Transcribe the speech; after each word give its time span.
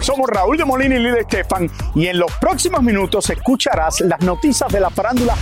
Somos 0.00 0.28
Raúl 0.28 0.56
de 0.56 0.64
Molina 0.64 0.96
y 0.96 0.98
Lidia 0.98 1.20
Estefan 1.20 1.70
y 1.94 2.06
en 2.06 2.18
los 2.18 2.32
próximos 2.40 2.82
minutos 2.82 3.28
escucharás 3.30 4.00
las 4.00 4.20
noticias 4.20 4.72
de 4.72 4.80
la 4.80 4.90
farándula 4.90 5.36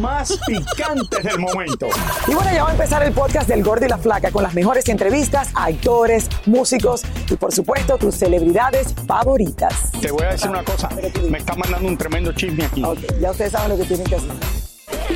más 0.00 0.38
picantes 0.46 1.24
del 1.24 1.38
momento. 1.38 1.88
Y 2.28 2.34
bueno, 2.34 2.50
ya 2.52 2.62
va 2.64 2.68
a 2.68 2.72
empezar 2.72 3.02
el 3.02 3.12
podcast 3.12 3.48
del 3.48 3.64
Gordi 3.64 3.86
y 3.86 3.88
la 3.88 3.98
Flaca 3.98 4.30
con 4.30 4.42
las 4.42 4.54
mejores 4.54 4.88
entrevistas 4.88 5.48
a 5.54 5.64
actores, 5.64 6.28
músicos 6.46 7.02
y 7.30 7.36
por 7.36 7.52
supuesto 7.52 7.96
tus 7.96 8.14
celebridades 8.14 8.94
favoritas. 9.06 9.90
Te 10.00 10.10
voy 10.12 10.24
a 10.24 10.32
decir 10.32 10.50
una 10.50 10.62
cosa, 10.62 10.88
me 11.30 11.38
está 11.38 11.54
mandando 11.56 11.88
un 11.88 11.96
tremendo 11.96 12.32
chisme 12.32 12.64
aquí. 12.66 12.84
Ok, 12.84 12.98
ya 13.20 13.30
ustedes 13.30 13.52
saben 13.52 13.70
lo 13.70 13.78
que 13.78 13.84
tienen 13.84 14.06
que 14.06 14.16
hacer. 14.16 14.30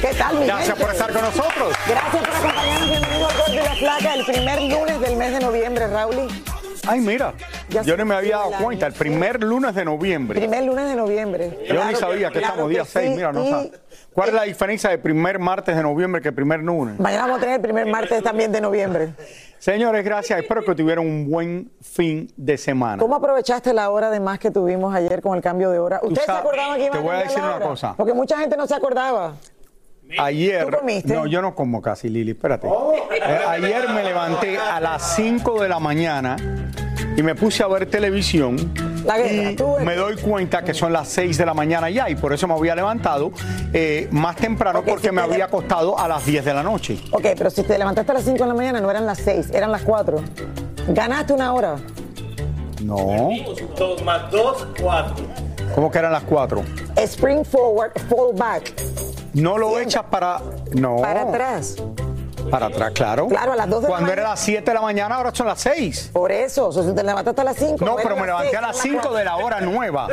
¿Qué 0.01 0.15
tal, 0.19 0.39
mi 0.41 0.47
Gracias 0.47 0.69
gente? 0.69 0.83
por 0.85 0.93
estar 0.93 1.13
con 1.13 1.23
nosotros. 1.23 1.75
Gracias 1.87 2.27
por 2.27 2.51
acompañarnos. 2.51 2.89
Bienvenido 2.91 3.29
al 3.29 3.37
Gordi 3.37 3.53
y 3.53 3.63
la 3.63 3.75
Flaca, 3.77 4.15
el 4.15 4.25
primer 4.25 4.63
lunes 4.63 5.01
del 5.01 5.17
mes 5.17 5.33
de 5.33 5.41
noviembre, 5.41 5.87
Raúl. 5.87 6.29
Ay, 6.89 7.01
mira, 7.01 7.35
Ya 7.69 7.83
yo 7.83 7.97
no 7.97 8.05
me 8.05 8.15
había 8.15 8.37
dado 8.37 8.53
cuenta, 8.63 8.87
el 8.87 8.93
primer 8.93 9.43
lunes 9.43 9.75
de 9.75 9.85
noviembre. 9.85 10.39
Primer 10.39 10.65
lunes 10.65 10.89
de 10.89 10.95
noviembre. 10.95 11.59
Yo 11.69 11.85
ni 11.85 11.95
sabía 11.97 12.31
que, 12.31 12.39
claro 12.39 12.53
estamos 12.55 12.71
día 12.71 12.83
que 12.83 12.89
6, 12.89 13.09
sí, 13.09 13.17
mira, 13.17 13.33
no 13.33 13.45
y. 13.45 13.73
¿Cuál 14.13 14.29
es 14.29 14.35
la 14.35 14.43
diferencia 14.45 14.91
de 14.91 14.99
primer 14.99 15.39
martes 15.39 15.77
de 15.77 15.83
noviembre 15.83 16.23
que 16.23 16.33
primer 16.33 16.61
lunes? 16.61 16.99
Mañana 16.99 17.23
vamos 17.23 17.39
a 17.39 17.41
tener 17.41 17.57
el 17.57 17.61
primer 17.61 17.87
martes 17.87 18.23
también 18.23 18.53
de 18.53 18.61
noviembre. 18.61 19.11
Señores, 19.59 20.05
gracias. 20.05 20.41
Espero 20.41 20.65
que 20.65 20.75
tuvieran 20.75 21.05
un 21.05 21.29
buen 21.29 21.71
fin 21.83 22.33
de 22.37 22.57
semana. 22.57 22.99
¿Cómo 22.99 23.17
aprovechaste 23.17 23.75
la 23.75 23.91
hora 23.91 24.11
de 24.11 24.21
más 24.21 24.39
que 24.39 24.51
tuvimos 24.51 24.95
ayer 24.95 25.21
con 25.21 25.37
el 25.37 25.43
cambio 25.43 25.71
de 25.71 25.79
hora? 25.79 26.01
¿Ustedes 26.03 26.25
se 26.25 26.33
acordaban 26.33 26.77
que 26.79 26.87
iban 26.87 26.99
te 26.99 27.05
voy 27.05 27.17
a 27.17 27.19
decir 27.21 27.43
una 27.43 27.59
cosa. 27.59 27.95
Porque 27.97 28.15
mucha 28.15 28.39
gente 28.39 28.57
no 28.57 28.67
se 28.67 28.75
acordaba. 28.75 29.35
Ayer, 30.19 30.65
¿Tú 30.67 30.79
comiste? 30.79 31.13
no, 31.13 31.27
yo 31.27 31.43
no 31.43 31.55
como 31.55 31.83
casi, 31.83 32.09
Lili, 32.09 32.31
espérate. 32.31 32.69
Eh, 32.69 33.39
ayer 33.49 33.89
me 33.89 34.05
levanté 34.05 34.57
a 34.57 34.79
las 34.79 35.17
5 35.17 35.61
de 35.63 35.69
la 35.69 35.81
mañana 35.81 36.37
y 37.17 37.23
me 37.23 37.35
puse 37.35 37.63
a 37.63 37.67
ver 37.67 37.87
televisión 37.87 38.57
La 39.05 39.17
guerra, 39.19 39.51
y 39.53 39.57
tú 39.57 39.75
me 39.85 39.95
doy 39.97 40.17
cuenta 40.17 40.63
que 40.63 40.75
son 40.75 40.93
las 40.93 41.09
6 41.09 41.39
de 41.39 41.47
la 41.47 41.55
mañana 41.55 41.89
ya 41.91 42.09
y 42.11 42.15
por 42.15 42.33
eso 42.33 42.47
me 42.47 42.55
había 42.55 42.75
levantado 42.75 43.33
eh, 43.73 44.09
más 44.11 44.37
temprano 44.37 44.83
porque 44.85 45.09
si 45.09 45.15
me 45.15 45.21
te 45.23 45.25
había 45.25 45.37
le- 45.39 45.43
acostado 45.45 45.99
a 45.99 46.07
las 46.09 46.25
10 46.27 46.45
de 46.45 46.55
la 46.55 46.63
noche. 46.63 46.99
Ok, 47.13 47.27
pero 47.37 47.51
si 47.51 47.63
te 47.63 47.79
levantaste 47.79 48.11
a 48.13 48.15
las 48.15 48.25
5 48.25 48.39
de 48.39 48.47
la 48.47 48.55
mañana, 48.55 48.81
no 48.81 48.91
eran 48.91 49.07
las 49.07 49.19
6, 49.19 49.51
eran 49.55 49.73
las 49.73 49.83
4. 49.83 50.23
Ganaste 50.89 51.33
una 51.33 51.53
hora. 51.53 51.77
No. 52.83 53.31
más 54.05 54.31
dos, 54.31 54.67
cuatro. 54.81 55.25
¿Cómo 55.75 55.91
que 55.91 55.99
eran 55.99 56.13
las 56.13 56.23
4? 56.25 56.63
Spring 56.97 57.45
forward, 57.45 57.93
fall 58.09 58.33
back. 58.35 58.73
No 59.35 59.59
lo 59.59 59.67
Siempre. 59.71 59.85
echas 59.85 60.05
para... 60.11 60.41
No. 60.75 60.97
Para 60.97 61.23
atrás. 61.23 61.77
Para 62.51 62.67
atrás, 62.67 62.93
claro. 62.95 63.27
Claro, 63.29 63.53
a 63.53 63.57
las 63.57 63.69
2 63.69 63.83
de 63.83 63.83
la 63.83 63.89
Cuando 63.89 64.13
era 64.13 64.23
mañana. 64.23 64.31
las 64.35 64.41
7 64.41 64.71
de 64.71 64.75
la 64.75 64.81
mañana, 64.81 65.15
ahora 65.17 65.31
son 65.35 65.47
las 65.47 65.61
6. 65.61 66.11
Por 66.13 66.31
eso, 66.33 66.69
o 66.69 66.73
sea, 66.73 66.83
si 66.83 66.95
te 66.95 67.03
levantaste 67.03 67.41
a 67.41 67.45
las 67.45 67.57
5. 67.57 67.85
No, 67.85 67.97
pero 67.97 68.17
me 68.17 68.27
levanté 68.27 68.57
a 68.57 68.61
las 68.61 68.77
5 68.79 69.13
de 69.15 69.25
la 69.25 69.37
hora 69.37 69.61
nueva. 69.61 70.09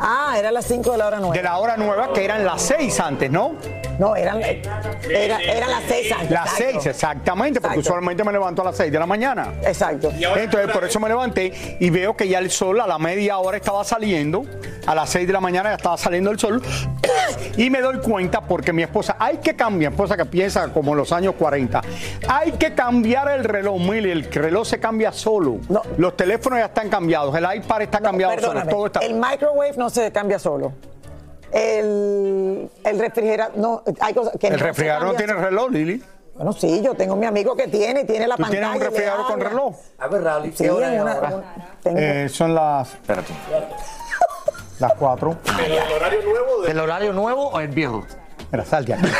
Ah, 0.00 0.34
era 0.38 0.50
las 0.50 0.64
5 0.66 0.92
de 0.92 0.98
la 0.98 1.06
hora 1.06 1.18
nueva. 1.18 1.34
De 1.34 1.42
la 1.42 1.58
hora 1.58 1.76
nueva, 1.76 2.12
que 2.12 2.24
eran 2.24 2.44
las 2.44 2.62
6 2.62 3.00
antes, 3.00 3.30
¿no? 3.30 3.52
No, 4.02 4.16
eran, 4.16 4.42
era- 4.42 5.40
eran 5.40 5.70
las 5.70 5.82
6 5.86 6.10
antes. 6.12 6.30
Las 6.30 6.46
exacto. 6.58 6.80
6, 6.80 6.86
exactamente, 6.86 7.60
porque 7.60 7.74
Exacto. 7.78 7.90
usualmente 7.92 8.24
me 8.24 8.32
levanto 8.32 8.62
a 8.62 8.64
las 8.64 8.76
6 8.76 8.90
de 8.90 8.98
la 8.98 9.06
mañana. 9.06 9.54
Exacto. 9.64 10.10
Entonces, 10.10 10.72
por 10.72 10.82
eso 10.84 10.98
me 10.98 11.08
levanté 11.08 11.76
y 11.78 11.88
veo 11.88 12.16
que 12.16 12.26
ya 12.26 12.40
el 12.40 12.50
sol 12.50 12.80
a 12.80 12.88
la 12.88 12.98
media 12.98 13.38
hora 13.38 13.56
estaba 13.56 13.84
saliendo. 13.84 14.44
A 14.86 14.96
las 14.96 15.08
6 15.10 15.28
de 15.28 15.32
la 15.32 15.40
mañana 15.40 15.68
ya 15.70 15.76
estaba 15.76 15.96
saliendo 15.96 16.32
el 16.32 16.38
sol. 16.40 16.60
Y 17.56 17.70
me 17.70 17.80
doy 17.80 17.98
cuenta 18.00 18.40
porque 18.40 18.72
mi 18.72 18.82
esposa, 18.82 19.14
hay 19.20 19.36
que 19.36 19.54
cambiar, 19.54 19.92
mi 19.92 19.94
esposa 19.94 20.16
que 20.16 20.24
piensa 20.24 20.66
como 20.72 20.90
en 20.92 20.98
los 20.98 21.12
años 21.12 21.34
40, 21.38 21.80
hay 22.28 22.50
que 22.52 22.74
cambiar 22.74 23.30
el 23.30 23.44
reloj, 23.44 23.78
Mili, 23.80 24.10
el 24.10 24.24
reloj 24.24 24.66
se 24.66 24.80
cambia 24.80 25.12
solo. 25.12 25.58
No. 25.68 25.80
Los 25.96 26.16
teléfonos 26.16 26.58
ya 26.58 26.64
están 26.66 26.88
cambiados, 26.88 27.32
el 27.36 27.44
iPad 27.54 27.82
está 27.82 28.00
No, 28.00 28.06
cambiado 28.06 28.36
solo, 28.40 28.66
todo 28.66 28.86
está... 28.86 28.98
El 29.00 29.14
microwave 29.14 29.74
no 29.76 29.88
se 29.90 30.10
cambia 30.10 30.40
solo. 30.40 30.72
El, 31.52 32.70
el 32.84 32.98
refrigerador, 32.98 33.56
no, 33.58 33.82
hay 34.00 34.14
cosas 34.14 34.34
que 34.40 34.46
El 34.48 34.54
no 34.58 34.64
refrigerador 34.64 35.06
no 35.08 35.14
tiene 35.14 35.34
reloj, 35.34 35.70
Lili. 35.70 36.02
Bueno, 36.34 36.52
sí, 36.54 36.80
yo 36.82 36.94
tengo 36.94 37.14
mi 37.14 37.26
amigo 37.26 37.54
que 37.54 37.68
tiene, 37.68 38.04
tiene 38.04 38.26
la 38.26 38.36
¿Tú 38.36 38.42
pantalla. 38.42 38.60
tienes 38.70 38.76
un 38.80 38.82
refrigerador 38.86 39.26
con 39.26 39.40
reloj? 39.40 39.74
A 39.98 40.08
ver, 40.08 40.22
Raúl, 40.22 40.52
Sí, 40.56 40.64
en 40.64 40.70
una- 40.72 40.90
una- 41.02 41.54
tengo- 41.82 41.98
Eh, 42.00 42.28
son 42.30 42.54
las... 42.54 42.94
Espérate. 42.94 43.32
Las 44.78 44.94
4. 44.94 45.36
¿El 46.68 46.78
horario 46.80 47.12
nuevo 47.12 47.48
o 47.50 47.60
el 47.60 47.68
viejo? 47.68 48.04
Mira, 48.50 48.64
sal 48.64 48.84
de 48.86 48.94
aquí. 48.94 49.04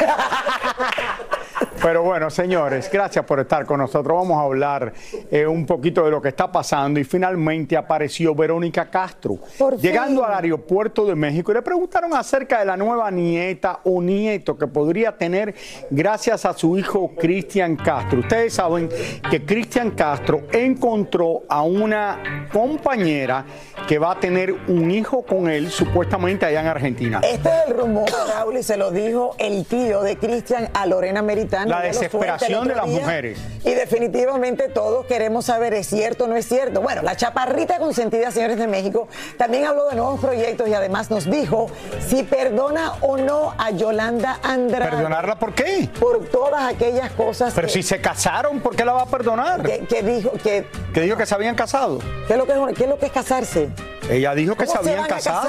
Pero 1.82 2.04
bueno, 2.04 2.30
señores, 2.30 2.88
gracias 2.92 3.24
por 3.24 3.40
estar 3.40 3.66
con 3.66 3.80
nosotros. 3.80 4.16
Vamos 4.16 4.38
a 4.38 4.42
hablar 4.42 4.92
eh, 5.32 5.44
un 5.44 5.66
poquito 5.66 6.04
de 6.04 6.12
lo 6.12 6.22
que 6.22 6.28
está 6.28 6.50
pasando 6.52 7.00
y 7.00 7.04
finalmente 7.04 7.76
apareció 7.76 8.36
Verónica 8.36 8.88
Castro 8.88 9.38
Por 9.58 9.78
llegando 9.78 10.24
al 10.24 10.32
aeropuerto 10.32 11.04
de 11.04 11.16
México 11.16 11.50
y 11.50 11.56
le 11.56 11.62
preguntaron 11.62 12.14
acerca 12.14 12.60
de 12.60 12.66
la 12.66 12.76
nueva 12.76 13.10
nieta 13.10 13.80
o 13.82 14.00
nieto 14.00 14.56
que 14.56 14.68
podría 14.68 15.18
tener 15.18 15.56
gracias 15.90 16.44
a 16.44 16.52
su 16.52 16.78
hijo 16.78 17.16
Cristian 17.18 17.74
Castro. 17.74 18.20
Ustedes 18.20 18.54
saben 18.54 18.88
que 19.28 19.44
Cristian 19.44 19.90
Castro 19.90 20.42
encontró 20.52 21.42
a 21.48 21.62
una 21.62 22.48
compañera 22.52 23.44
que 23.88 23.98
va 23.98 24.12
a 24.12 24.20
tener 24.20 24.52
un 24.68 24.88
hijo 24.92 25.22
con 25.22 25.50
él 25.50 25.68
supuestamente 25.68 26.46
allá 26.46 26.60
en 26.60 26.66
Argentina. 26.68 27.20
Este 27.24 27.48
es 27.48 27.54
el 27.66 27.74
rumor, 27.74 28.08
Raúl, 28.28 28.58
y 28.58 28.62
se 28.62 28.76
lo 28.76 28.92
dijo 28.92 29.34
el 29.38 29.66
tío 29.66 30.02
de 30.02 30.16
Cristian 30.16 30.68
a 30.74 30.86
Lorena 30.86 31.22
Meritano. 31.22 31.71
La 31.72 31.80
desesperación 31.80 32.68
de 32.68 32.74
las 32.74 32.86
mujeres. 32.86 33.38
Y 33.64 33.70
definitivamente 33.74 34.68
todos 34.68 35.06
queremos 35.06 35.46
saber, 35.46 35.72
¿es 35.74 35.86
cierto 35.86 36.24
o 36.24 36.26
no 36.26 36.36
es 36.36 36.46
cierto? 36.46 36.80
Bueno, 36.82 37.00
la 37.02 37.16
chaparrita 37.16 37.78
consentida, 37.78 38.30
señores 38.30 38.58
de 38.58 38.66
México, 38.66 39.08
también 39.38 39.64
habló 39.64 39.88
de 39.88 39.96
nuevos 39.96 40.20
proyectos 40.20 40.68
y 40.68 40.74
además 40.74 41.10
nos 41.10 41.30
dijo 41.30 41.70
si 42.06 42.24
perdona 42.24 42.92
o 43.00 43.16
no 43.16 43.54
a 43.56 43.70
Yolanda 43.70 44.38
Andrade. 44.42 44.90
¿Perdonarla 44.90 45.38
por 45.38 45.54
qué? 45.54 45.88
Por 45.98 46.26
todas 46.26 46.74
aquellas 46.74 47.10
cosas 47.12 47.52
Pero 47.54 47.66
que, 47.68 47.72
si 47.72 47.82
se 47.82 48.00
casaron, 48.00 48.60
¿por 48.60 48.76
qué 48.76 48.84
la 48.84 48.92
va 48.92 49.02
a 49.02 49.06
perdonar? 49.06 49.62
que- 49.62 49.80
que 49.86 50.02
dijo 50.02 50.32
que... 50.42 50.66
Que 50.92 51.00
dijo 51.00 51.16
que 51.16 51.24
se 51.26 51.34
habían 51.34 51.54
casado. 51.54 51.98
¿Qué 52.26 52.34
es 52.34 52.38
lo 52.38 52.44
que 52.46 52.52
es, 52.52 52.58
qué 52.76 52.84
es, 52.84 52.90
lo 52.90 52.98
que 52.98 53.06
es 53.06 53.12
casarse? 53.12 53.70
Ella 54.10 54.34
dijo 54.34 54.54
que 54.56 54.66
se 54.66 54.76
¿Cómo 54.76 54.90
habían 54.90 55.06
casado. 55.06 55.48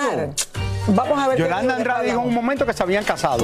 Vamos 0.88 1.18
a 1.20 1.28
ver. 1.28 1.38
qué 1.38 1.44
Yolanda 1.44 1.76
Andrade 1.76 2.06
dijo 2.08 2.22
en 2.22 2.28
un 2.28 2.34
momento 2.34 2.66
que 2.66 2.74
se 2.74 2.84
habían 2.84 3.04
casado. 3.04 3.44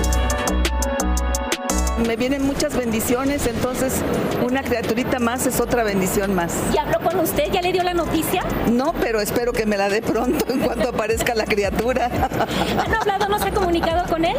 Me 2.05 2.15
vienen 2.15 2.45
muchas 2.45 2.75
bendiciones, 2.75 3.45
entonces 3.45 4.01
una 4.41 4.63
criaturita 4.63 5.19
más 5.19 5.45
es 5.45 5.59
otra 5.59 5.83
bendición 5.83 6.33
más. 6.33 6.53
¿Ya 6.73 6.83
habló 6.83 6.99
con 7.01 7.19
usted? 7.19 7.51
¿Ya 7.51 7.61
le 7.61 7.71
dio 7.71 7.83
la 7.83 7.93
noticia? 7.93 8.43
No, 8.71 8.93
pero 8.93 9.21
espero 9.21 9.53
que 9.53 9.65
me 9.65 9.77
la 9.77 9.89
dé 9.89 10.01
pronto 10.01 10.45
en 10.51 10.59
cuanto 10.59 10.89
aparezca 10.89 11.35
la 11.35 11.45
criatura. 11.45 12.09
¿Han 12.77 12.93
hablado, 12.95 13.27
no 13.27 13.37
se 13.39 13.49
ha 13.49 13.51
comunicado 13.51 14.07
con 14.09 14.25
él? 14.25 14.35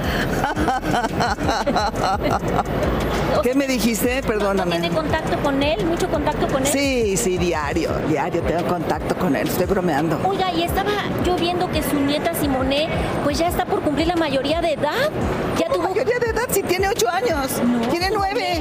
¿Qué 3.42 3.54
me 3.54 3.66
dijiste? 3.66 4.22
Perdóname. 4.22 4.72
¿Tiene 4.72 4.90
contacto 4.90 5.38
con 5.42 5.62
él? 5.62 5.84
¿Mucho 5.86 6.08
contacto 6.08 6.48
con 6.48 6.62
él? 6.62 6.72
Sí, 6.72 7.16
sí, 7.16 7.38
diario, 7.38 7.90
diario 8.08 8.42
tengo 8.42 8.66
contacto 8.66 9.14
con 9.16 9.36
él, 9.36 9.46
estoy 9.48 9.66
bromeando. 9.66 10.18
Oiga, 10.24 10.52
y 10.52 10.62
estaba 10.62 10.90
yo 11.24 11.36
viendo 11.36 11.70
que 11.70 11.82
su 11.82 11.98
nieta 12.00 12.34
Simone, 12.34 12.88
pues 13.24 13.38
ya 13.38 13.48
está 13.48 13.64
por 13.66 13.80
cumplir 13.82 14.08
la 14.08 14.16
mayoría 14.16 14.60
de 14.60 14.72
edad. 14.72 15.10
Ya 15.58 15.68
tuvo... 15.68 15.90
¿Mayoría 15.90 16.18
de 16.18 16.30
edad? 16.30 16.48
Si 16.50 16.62
tiene 16.62 16.79
ocho 16.90 17.08
años. 17.08 17.50
tiene 17.90 18.10
nueve. 18.12 18.60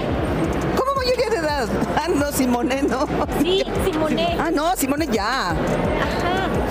¿Cómo 0.78 0.94
mayoría 0.96 1.30
de 1.30 1.38
edad? 1.38 1.68
Ah, 2.02 2.08
no, 2.08 2.31
Simone, 2.31 2.81
no. 2.84 3.06
Sí, 3.42 3.64
Simone. 3.84 4.38
Ah, 4.40 4.50
no, 4.52 4.74
Simone 4.78 5.06
ya. 5.08 5.54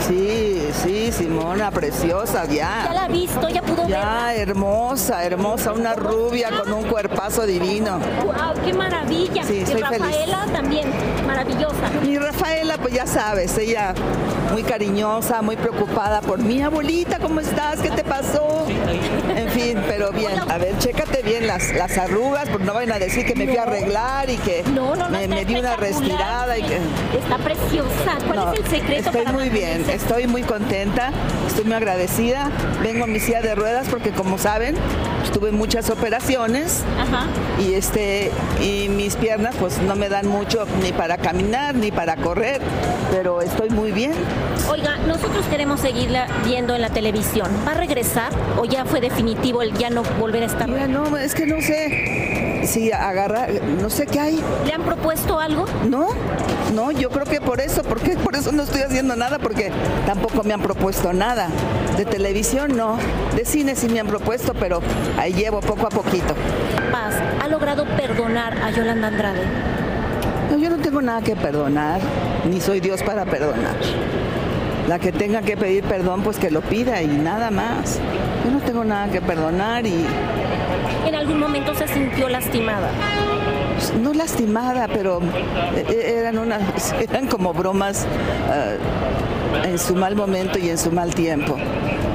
Sí, 0.09 0.69
sí, 0.83 1.13
Simona, 1.13 1.71
preciosa, 1.71 2.47
Ya 2.47 2.83
ya. 2.85 2.93
la 2.95 3.09
visto, 3.09 3.47
ya 3.51 3.61
pudo 3.61 3.87
Ya, 3.87 4.35
hermosa, 4.35 5.23
hermosa, 5.25 5.73
una 5.73 5.95
rubia 5.95 6.49
con 6.51 6.73
un 6.73 6.85
cuerpazo 6.85 7.45
divino. 7.45 7.99
¡Wow! 8.25 8.65
¡Qué 8.65 8.73
maravilla! 8.73 9.45
Sí, 9.45 9.59
y 9.61 9.67
feliz. 9.67 9.83
Rafaela 9.83 10.47
también, 10.51 10.87
maravillosa. 11.27 11.91
Y 12.07 12.17
Rafaela, 12.17 12.79
pues 12.79 12.95
ya 12.95 13.07
sabes, 13.07 13.59
ella 13.59 13.93
muy 14.53 14.63
cariñosa, 14.63 15.43
muy 15.43 15.57
preocupada 15.57 16.23
por 16.23 16.39
mi 16.39 16.63
abuelita, 16.63 17.19
¿cómo 17.19 17.41
estás? 17.41 17.81
¿Qué 17.81 17.91
te 17.91 18.03
pasó? 18.03 18.67
En 19.37 19.49
fin, 19.51 19.79
pero 19.87 20.11
bien. 20.11 20.41
A 20.51 20.57
ver, 20.57 20.79
chécate 20.79 21.23
bien 21.23 21.47
las, 21.47 21.71
las 21.75 21.99
arrugas, 21.99 22.49
porque 22.49 22.65
no 22.65 22.73
vayan 22.73 22.93
a 22.93 22.99
decir 22.99 23.27
que 23.27 23.35
me 23.35 23.47
fui 23.47 23.57
a 23.59 23.65
arreglar 23.65 24.31
y 24.31 24.37
que 24.39 24.65
No, 24.75 24.95
me, 25.11 25.29
me 25.29 25.45
di 25.45 25.57
una 25.57 25.77
respirada 25.77 26.57
y 26.59 26.63
que... 26.63 26.77
Está 27.19 27.37
preciosa. 27.39 28.19
¿Cuál 28.27 28.55
es 28.55 28.61
el 28.61 28.67
secreto 28.71 29.11
estoy 29.11 29.25
para 29.25 29.33
muy 29.37 29.49
bien? 29.51 29.85
Estoy 29.99 30.27
muy 30.27 30.43
contenta, 30.43 31.11
estoy 31.47 31.65
muy 31.65 31.75
agradecida. 31.75 32.51
Vengo 32.83 33.05
en 33.05 33.13
mi 33.13 33.21
silla 33.21 33.43
de 33.43 33.55
ruedas 33.55 33.89
porque 33.89 34.11
como 34.11 34.39
saben, 34.39 34.77
tuve 35.33 35.53
muchas 35.53 35.91
operaciones 35.91 36.83
Ajá. 36.99 37.27
y 37.61 37.75
este 37.75 38.31
y 38.61 38.89
mis 38.89 39.17
piernas 39.17 39.55
pues 39.59 39.79
no 39.83 39.95
me 39.95 40.09
dan 40.09 40.27
mucho 40.27 40.67
ni 40.83 40.93
para 40.93 41.19
caminar 41.19 41.75
ni 41.75 41.91
para 41.91 42.17
correr, 42.17 42.61
pero 43.11 43.43
estoy 43.43 43.71
muy 43.71 43.93
bien. 43.93 44.13
Oiga, 44.71 44.97
nosotros 45.07 45.45
queremos 45.47 45.81
seguirla 45.81 46.27
viendo 46.45 46.75
en 46.75 46.81
la 46.83 46.91
televisión. 46.91 47.51
¿Va 47.67 47.73
a 47.73 47.75
regresar 47.75 48.33
o 48.57 48.65
ya 48.65 48.85
fue 48.85 49.01
definitivo 49.01 49.63
el 49.63 49.73
ya 49.75 49.91
no 49.91 50.03
volver 50.19 50.43
a 50.45 50.47
estar? 50.47 50.69
Mira, 50.69 50.87
no, 50.87 51.17
es 51.17 51.35
que 51.35 51.47
no 51.47 51.61
sé 51.61 52.48
si 52.65 52.93
agarra, 52.93 53.47
no 53.81 53.91
sé 53.91 54.07
qué 54.07 54.21
hay. 54.21 54.45
¿Le 54.67 54.73
han 54.73 54.83
propuesto 54.83 55.39
algo? 55.39 55.67
No, 55.89 56.09
no, 56.75 56.91
yo 56.91 57.11
creo 57.11 57.25
que 57.25 57.41
por 57.41 57.61
eso, 57.61 57.83
porque 57.83 58.11
por 58.25 58.37
eso 58.37 58.53
no 58.53 58.63
estoy 58.63 58.83
haciendo 58.83 59.17
nada, 59.17 59.39
porque 59.39 59.71
tampoco 60.07 60.43
me 60.45 60.55
han 60.55 60.63
propuesto 60.63 61.13
nada. 61.13 61.49
De 61.97 62.05
televisión 62.05 62.77
no, 62.77 62.97
de 63.35 63.45
cine 63.45 63.75
sí 63.75 63.89
me 63.89 64.01
han 64.01 64.07
propuesto, 64.07 64.55
pero 64.55 64.81
ahí 65.19 65.33
llevo 65.33 65.61
poco 65.61 65.87
a 65.87 65.91
poquito. 65.91 66.35
Paz, 66.93 67.15
¿ha 67.43 67.49
logrado 67.49 67.85
perdonar 67.97 68.57
a 68.59 68.71
Yolanda 68.71 69.09
Andrade? 69.09 69.43
No, 70.51 70.59
yo 70.59 70.71
no 70.71 70.79
tengo 70.79 71.03
nada 71.03 71.21
que 71.21 71.37
perdonar, 71.37 72.01
ni 72.49 72.61
soy 72.61 72.81
Dios 72.81 73.03
para 73.03 73.25
perdonar. 73.25 73.77
La 74.89 74.99
que 74.99 75.13
tenga 75.13 75.43
que 75.43 75.57
pedir 75.57 75.85
perdón, 75.85 76.23
pues 76.23 76.39
que 76.39 76.51
lo 76.51 76.63
pida 76.63 77.03
y 77.03 77.09
nada 77.09 77.51
más. 77.51 77.99
Yo 78.45 78.51
no 78.51 78.61
tengo 78.61 78.85
nada 78.85 79.13
que 79.13 79.21
perdonar 79.21 79.87
y 79.87 80.07
¿En 81.09 81.15
algún 81.15 81.41
momento 81.41 81.75
se 81.75 81.89
sintió 81.89 82.29
lastimada? 82.29 82.91
no 84.03 84.13
lastimada, 84.13 84.89
pero 84.89 85.21
eh, 85.75 86.17
eran 86.19 86.37
unas, 86.37 86.93
eran 87.01 87.29
como 87.29 87.55
bromas 87.55 88.07
ah, 88.51 88.75
en 89.65 89.79
su 89.79 89.95
mal 89.95 90.17
momento 90.17 90.59
y 90.59 90.69
en 90.69 90.77
su 90.77 90.93
mal 90.93 91.15
tiempo. 91.15 91.57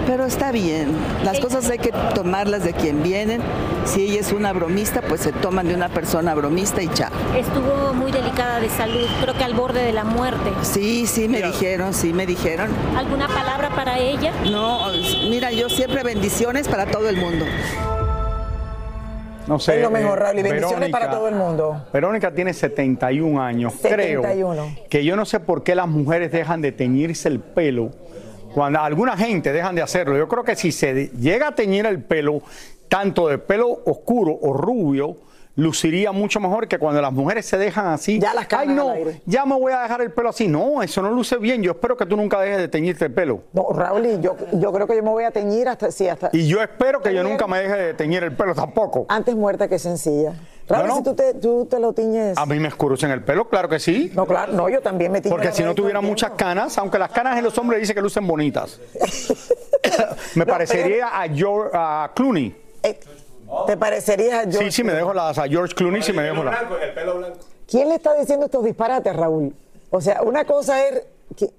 Pero 0.06 0.25
está 0.25 0.51
bien, 0.51 0.95
las 1.24 1.40
cosas 1.40 1.68
hay 1.72 1.80
que 1.80 1.92
tomarlas 2.13 2.63
de 2.63 2.74
quien 2.74 3.01
vienen. 3.01 3.42
Si 3.86 4.04
ella 4.04 4.19
es 4.19 4.31
una 4.31 4.54
bromista, 4.54 5.01
pues 5.01 5.22
se 5.22 5.31
toman 5.31 5.68
de 5.68 5.74
una 5.74 5.90
persona 5.90 6.36
bromista 6.36 6.84
y 6.84 6.90
chao. 6.90 7.10
Estuvo 7.36 7.95
muy 7.95 8.12
delicada 8.12 8.60
de 8.60 8.69
salud, 8.69 9.07
creo 9.22 9.34
que 9.34 9.44
al 9.44 9.56
borde 9.56 9.81
de 9.81 9.94
la 9.94 10.04
muerte. 10.04 10.51
Sí, 10.62 11.07
sí 11.07 11.28
me 11.28 11.42
dijeron, 11.42 11.95
sí 11.95 12.13
me 12.13 12.28
dijeron. 12.28 12.69
¿Alguna 12.95 13.28
palabra 13.28 13.72
para 13.72 13.98
ella? 13.98 14.34
No, 14.51 14.92
mira, 15.30 15.51
yo 15.51 15.68
siempre 15.69 16.04
bendiciones 16.04 16.68
para 16.68 16.86
todo 16.86 17.10
el 17.10 17.18
mundo. 17.18 17.45
No 19.48 19.60
sé. 19.60 19.78
Es 19.78 19.81
lo 19.81 19.92
mejor, 19.92 20.18
eh, 20.18 20.22
Raúl, 20.22 20.40
y 20.40 20.44
bendiciones 20.44 20.90
para 20.90 21.10
todo 21.10 21.28
el 21.28 21.36
mundo. 21.36 21.86
Verónica 21.92 22.34
tiene 22.34 22.54
71 22.54 23.42
años. 23.42 23.74
71. 23.74 24.54
Creo 24.54 24.90
que 24.90 25.04
yo 25.04 25.16
no 25.16 25.25
sé 25.25 25.40
por 25.40 25.63
qué 25.63 25.75
las 25.75 25.88
mujeres 25.88 26.31
dejan 26.31 26.62
de 26.62 26.72
teñirse 26.72 27.28
el 27.28 27.40
pelo. 27.40 27.92
Cuando 28.54 28.80
alguna 28.80 29.18
gente 29.18 29.51
dejan 29.51 29.75
de 29.75 29.81
hacerlo. 29.81 30.18
Yo 30.18 30.28
creo 30.28 30.44
que 30.44 30.56
si 30.56 30.72
se 30.72 31.10
llega 31.18 31.50
a 31.50 31.56
teñir 31.56 31.86
el 31.86 32.04
pelo, 32.04 32.42
tanto 32.88 33.28
de 33.28 33.40
pelo 33.40 33.81
oscuro 33.86 34.38
o 34.42 34.54
rubio, 34.54 35.18
luciría 35.55 36.11
mucho 36.11 36.39
mejor 36.39 36.67
que 36.67 36.79
cuando 36.79 37.01
las 37.01 37.11
mujeres 37.13 37.45
se 37.45 37.57
dejan 37.57 37.88
así. 37.88 38.19
Ya 38.19 38.33
las 38.33 38.47
Ay, 38.51 38.69
no, 38.69 38.94
ya 39.25 39.45
me 39.45 39.55
voy 39.55 39.71
a 39.73 39.81
dejar 39.81 40.01
el 40.01 40.11
pelo 40.11 40.29
así. 40.29 40.47
No, 40.47 40.81
eso 40.81 41.01
no 41.01 41.11
luce 41.11 41.38
bien. 41.38 41.61
Yo 41.61 41.71
espero 41.71 41.95
que 41.95 42.05
tú 42.05 42.15
nunca 42.17 42.39
dejes 42.41 42.57
de 42.57 42.67
teñirte 42.67 43.05
el 43.05 43.13
pelo. 43.13 43.44
No, 43.53 43.67
Raúl, 43.71 44.05
y 44.05 44.19
yo, 44.21 44.35
yo 44.53 44.71
creo 44.71 44.88
que 44.88 44.95
yo 44.95 45.03
me 45.03 45.09
voy 45.09 45.23
a 45.23 45.31
teñir 45.31 45.67
hasta, 45.67 45.91
sí, 45.91 46.07
hasta 46.07 46.29
Y 46.33 46.47
yo 46.47 46.61
espero 46.61 47.01
que 47.01 47.13
yo 47.13 47.23
nunca 47.23 47.47
me 47.47 47.59
deje 47.61 47.75
de 47.75 47.94
teñir 47.94 48.23
el 48.23 48.35
pelo 48.35 48.55
tampoco. 48.55 49.05
antes 49.09 49.35
muerta 49.35 49.67
que 49.67 49.77
sencilla. 49.79 50.33
Raúl, 50.67 50.87
No, 50.87 50.94
no. 50.94 50.97
si 50.97 51.04
tú 51.04 51.13
te, 51.13 51.33
tú 51.35 51.68
te 51.69 51.80
lo 51.80 51.94
tiñes. 51.94 52.37
A 52.37 52.45
mí 52.45 52.57
me 52.59 52.69
escurecen 52.69 53.11
el 53.11 53.21
pelo, 53.21 53.49
claro 53.49 53.68
que 53.68 53.80
sí. 53.80 54.11
No, 54.16 54.25
claro, 54.25 54.54
no, 54.54 54.69
yo 54.69 54.81
también 54.81 55.11
me 55.11 55.19
tiño 55.21 55.35
Porque 55.35 55.51
si 55.51 55.61
no 55.61 55.75
tuviera 55.75 55.99
muchas 56.01 56.31
canas, 56.31 56.78
aunque 56.78 56.97
las 56.97 57.11
canas 57.11 57.37
en 57.37 57.44
los 57.44 57.57
hombres 57.57 57.81
dicen 57.81 57.95
que 57.95 58.01
lucen 58.01 58.25
bonitas, 58.25 58.80
me 60.35 60.45
parecería 60.45 61.21
a, 61.21 61.28
George, 61.28 61.69
a 61.73 62.11
Clooney. 62.16 62.56
Eh, 62.83 62.99
¿Te 63.68 63.78
parecerías 63.78 64.33
a 64.48 64.52
George 64.52 64.66
Sí, 64.66 64.72
sí, 64.72 64.83
me 64.83 64.94
dejo 64.94 65.14
las 65.14 65.38
a 65.38 65.48
George 65.48 65.74
Clooney, 65.76 66.02
sí 66.02 66.12
me 66.14 66.24
dejo 66.24 66.44
las. 66.44 66.57
el 66.81 66.94
pelo 66.94 67.18
blanco. 67.18 67.38
¿Quién 67.68 67.90
le 67.90 67.95
está 67.95 68.14
diciendo 68.16 68.45
estos 68.45 68.64
disparates, 68.64 69.16
Raúl? 69.16 69.54
O 69.90 70.02
sea, 70.02 70.22
una 70.24 70.45
cosa 70.45 70.86
es. 70.88 71.02
que- 71.38 71.50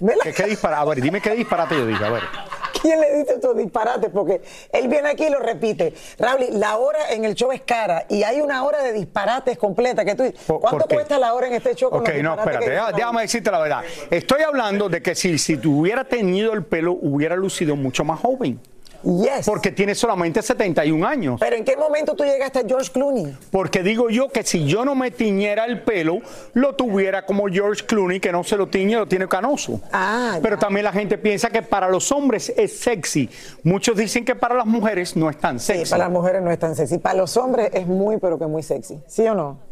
¿Ve 0.00 0.14
la- 0.16 0.24
¿Qué, 0.24 0.32
qué 0.32 0.44
disparate? 0.44 0.80
A 0.80 0.84
ver, 0.86 1.00
dime 1.02 1.20
qué 1.20 1.30
disparate 1.34 1.76
yo 1.76 1.86
dije, 1.86 2.02
a 2.04 2.10
ver. 2.10 2.22
¿Quién 2.80 2.98
le 2.98 3.14
dice 3.18 3.34
estos 3.34 3.54
disparates? 3.54 4.08
Porque 4.10 4.40
él 4.72 4.88
viene 4.88 5.10
aquí 5.10 5.24
y 5.26 5.30
lo 5.30 5.38
repite. 5.38 5.92
Raúl, 6.18 6.46
la 6.52 6.78
hora 6.78 7.10
en 7.10 7.26
el 7.26 7.34
show 7.34 7.52
es 7.52 7.60
cara 7.60 8.06
y 8.08 8.22
hay 8.22 8.40
una 8.40 8.64
hora 8.64 8.82
de 8.82 8.94
disparates 8.94 9.58
completa. 9.58 10.02
Que 10.02 10.14
tú, 10.14 10.32
¿Por- 10.46 10.60
¿Cuánto 10.60 10.86
qué? 10.86 10.94
cuesta 10.94 11.18
la 11.18 11.34
hora 11.34 11.48
en 11.48 11.52
este 11.52 11.74
show? 11.74 11.90
con 11.90 12.00
Ok, 12.00 12.08
los 12.08 12.22
no, 12.22 12.34
que 12.36 12.40
espérate, 12.40 12.74
Raúl? 12.78 12.92
déjame 12.94 13.22
decirte 13.22 13.50
la 13.50 13.58
verdad. 13.60 13.82
Estoy 14.10 14.40
hablando 14.42 14.88
de 14.88 15.02
que 15.02 15.14
si, 15.14 15.36
si 15.36 15.58
tuviera 15.58 16.04
teñido 16.04 16.54
el 16.54 16.64
pelo, 16.64 16.92
hubiera 16.92 17.36
lucido 17.36 17.76
mucho 17.76 18.02
más 18.02 18.18
joven. 18.20 18.58
Yes. 19.02 19.46
Porque 19.46 19.72
tiene 19.72 19.94
solamente 19.94 20.42
71 20.42 21.06
años. 21.06 21.40
Pero 21.40 21.56
¿en 21.56 21.64
qué 21.64 21.76
momento 21.76 22.14
tú 22.14 22.24
llegaste 22.24 22.58
a 22.60 22.62
George 22.66 22.90
Clooney? 22.92 23.36
Porque 23.50 23.82
digo 23.82 24.10
yo 24.10 24.28
que 24.28 24.42
si 24.42 24.66
yo 24.66 24.84
no 24.84 24.94
me 24.94 25.10
tiñera 25.10 25.64
el 25.64 25.82
pelo, 25.82 26.18
lo 26.54 26.74
tuviera 26.74 27.24
como 27.24 27.46
George 27.48 27.84
Clooney, 27.86 28.20
que 28.20 28.32
no 28.32 28.44
se 28.44 28.56
lo 28.56 28.68
tiñe, 28.68 28.96
lo 28.96 29.06
tiene 29.06 29.26
canoso. 29.28 29.80
Ah, 29.92 30.38
Pero 30.42 30.58
también 30.58 30.84
la 30.84 30.92
gente 30.92 31.18
piensa 31.18 31.50
que 31.50 31.62
para 31.62 31.88
los 31.88 32.12
hombres 32.12 32.52
es 32.56 32.78
sexy. 32.78 33.28
Muchos 33.62 33.96
dicen 33.96 34.24
que 34.24 34.34
para 34.34 34.54
las 34.54 34.66
mujeres 34.66 35.16
no 35.16 35.30
es 35.30 35.38
tan 35.38 35.58
sexy. 35.60 35.84
Sí, 35.84 35.90
para 35.90 36.04
las 36.04 36.12
mujeres 36.12 36.42
no 36.42 36.50
es 36.50 36.58
tan 36.58 36.76
sexy. 36.76 36.98
Para 36.98 37.16
los 37.18 37.36
hombres 37.36 37.70
es 37.72 37.86
muy, 37.86 38.18
pero 38.18 38.38
que 38.38 38.46
muy 38.46 38.62
sexy. 38.62 39.00
¿Sí 39.06 39.26
o 39.26 39.34
no? 39.34 39.69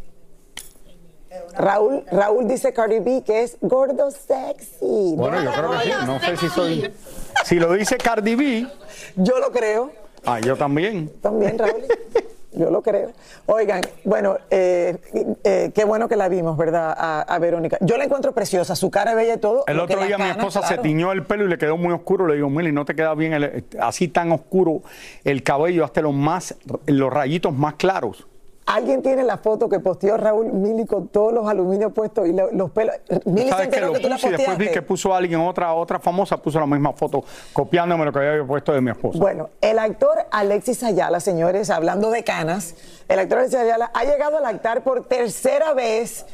Raúl, 1.57 2.05
Raúl 2.11 2.49
dice 2.49 2.73
Cardi 2.73 3.01
B 3.01 3.23
que 3.25 3.43
es 3.43 3.57
gordo 3.61 4.11
sexy. 4.11 5.15
Bueno, 5.17 5.43
yo 5.43 5.51
creo 5.53 5.71
que 5.71 5.79
sí. 5.85 5.93
No 6.07 6.21
sé 6.21 6.37
si 6.37 6.49
soy. 6.49 6.93
Si 7.45 7.59
lo 7.59 7.73
dice 7.73 7.97
Cardi 7.99 8.35
B. 8.35 8.67
Yo 9.17 9.39
lo 9.39 9.51
creo. 9.51 9.91
Ah, 10.25 10.41
yo 10.41 10.57
también. 10.57 11.11
También, 11.21 11.59
Raúl. 11.59 11.83
Yo 12.53 12.71
lo 12.71 12.83
creo. 12.83 13.13
Oigan, 13.47 13.83
bueno, 14.05 14.39
eh, 14.51 14.97
eh, 15.45 15.71
qué 15.75 15.85
bueno 15.85 16.09
que 16.09 16.17
la 16.17 16.29
vimos, 16.29 16.57
¿verdad? 16.57 16.93
A, 16.97 17.21
a 17.21 17.39
Verónica. 17.39 17.77
Yo 17.83 17.97
la 17.99 18.05
encuentro 18.05 18.33
preciosa, 18.33 18.75
su 18.75 18.91
cara 18.91 19.11
es 19.13 19.17
bella 19.17 19.35
y 19.35 19.39
todo. 19.39 19.65
El 19.67 19.79
otro 19.79 20.03
día 20.03 20.19
mi 20.19 20.25
esposa 20.31 20.63
se 20.67 20.79
tiñó 20.79 21.13
el 21.13 21.25
pelo 21.25 21.45
y 21.45 21.49
le 21.49 21.59
quedó 21.59 21.77
muy 21.77 21.93
oscuro. 21.93 22.27
Le 22.27 22.35
digo, 22.37 22.49
Mili, 22.51 22.73
no 22.73 22.85
te 22.85 22.97
queda 22.97 23.15
bien 23.15 23.35
el- 23.35 23.65
así 23.81 24.09
tan 24.09 24.33
oscuro 24.33 24.83
el 25.25 25.43
cabello, 25.43 25.85
hasta 25.85 26.01
los 26.01 26.15
más, 26.15 26.55
los 26.87 27.13
rayitos 27.13 27.53
más 27.55 27.75
claros. 27.75 28.27
Alguien 28.71 29.01
tiene 29.03 29.23
la 29.25 29.39
foto 29.39 29.67
que 29.67 29.81
posteó 29.81 30.19
Raúl 30.19 30.53
Mili 30.53 30.85
con 30.85 31.09
todos 31.09 31.33
los 31.33 31.49
aluminios 31.49 31.91
puestos 31.95 32.29
y 32.29 32.33
lo- 32.35 32.51
los 32.53 32.71
pelos. 32.71 32.95
Mili 33.25 33.45
se 33.45 33.49
¿Sabes 33.49 33.69
que 33.69 33.81
lo 33.81 33.93
que 33.95 34.01
tú 34.01 34.09
la 34.11 34.17
puse 34.17 34.29
y 34.29 34.33
después 34.33 34.59
vi 34.59 34.69
que 34.69 34.83
puso 34.83 35.15
alguien, 35.15 35.41
otra, 35.41 35.73
otra 35.73 35.99
famosa, 35.99 36.37
puso 36.37 36.61
la 36.61 36.67
misma 36.67 36.93
foto, 36.93 37.25
copiándome 37.55 38.05
lo 38.05 38.13
que 38.13 38.19
había 38.19 38.45
puesto 38.47 38.73
de 38.73 38.83
mi 38.83 38.91
esposa. 38.91 39.19
Bueno, 39.19 39.49
el 39.63 39.79
actor 39.79 40.19
Alexis 40.31 40.83
Ayala, 40.83 41.19
señores, 41.21 41.71
hablando 41.71 42.11
de 42.11 42.25
canas, 42.25 42.75
el 43.09 43.19
actor 43.19 43.39
Alexis 43.39 43.59
Ayala 43.61 43.91
ha 43.95 44.05
llegado 44.05 44.37
a 44.37 44.41
lactar 44.43 44.83
por 44.83 45.07
tercera 45.07 45.73
vez. 45.73 46.27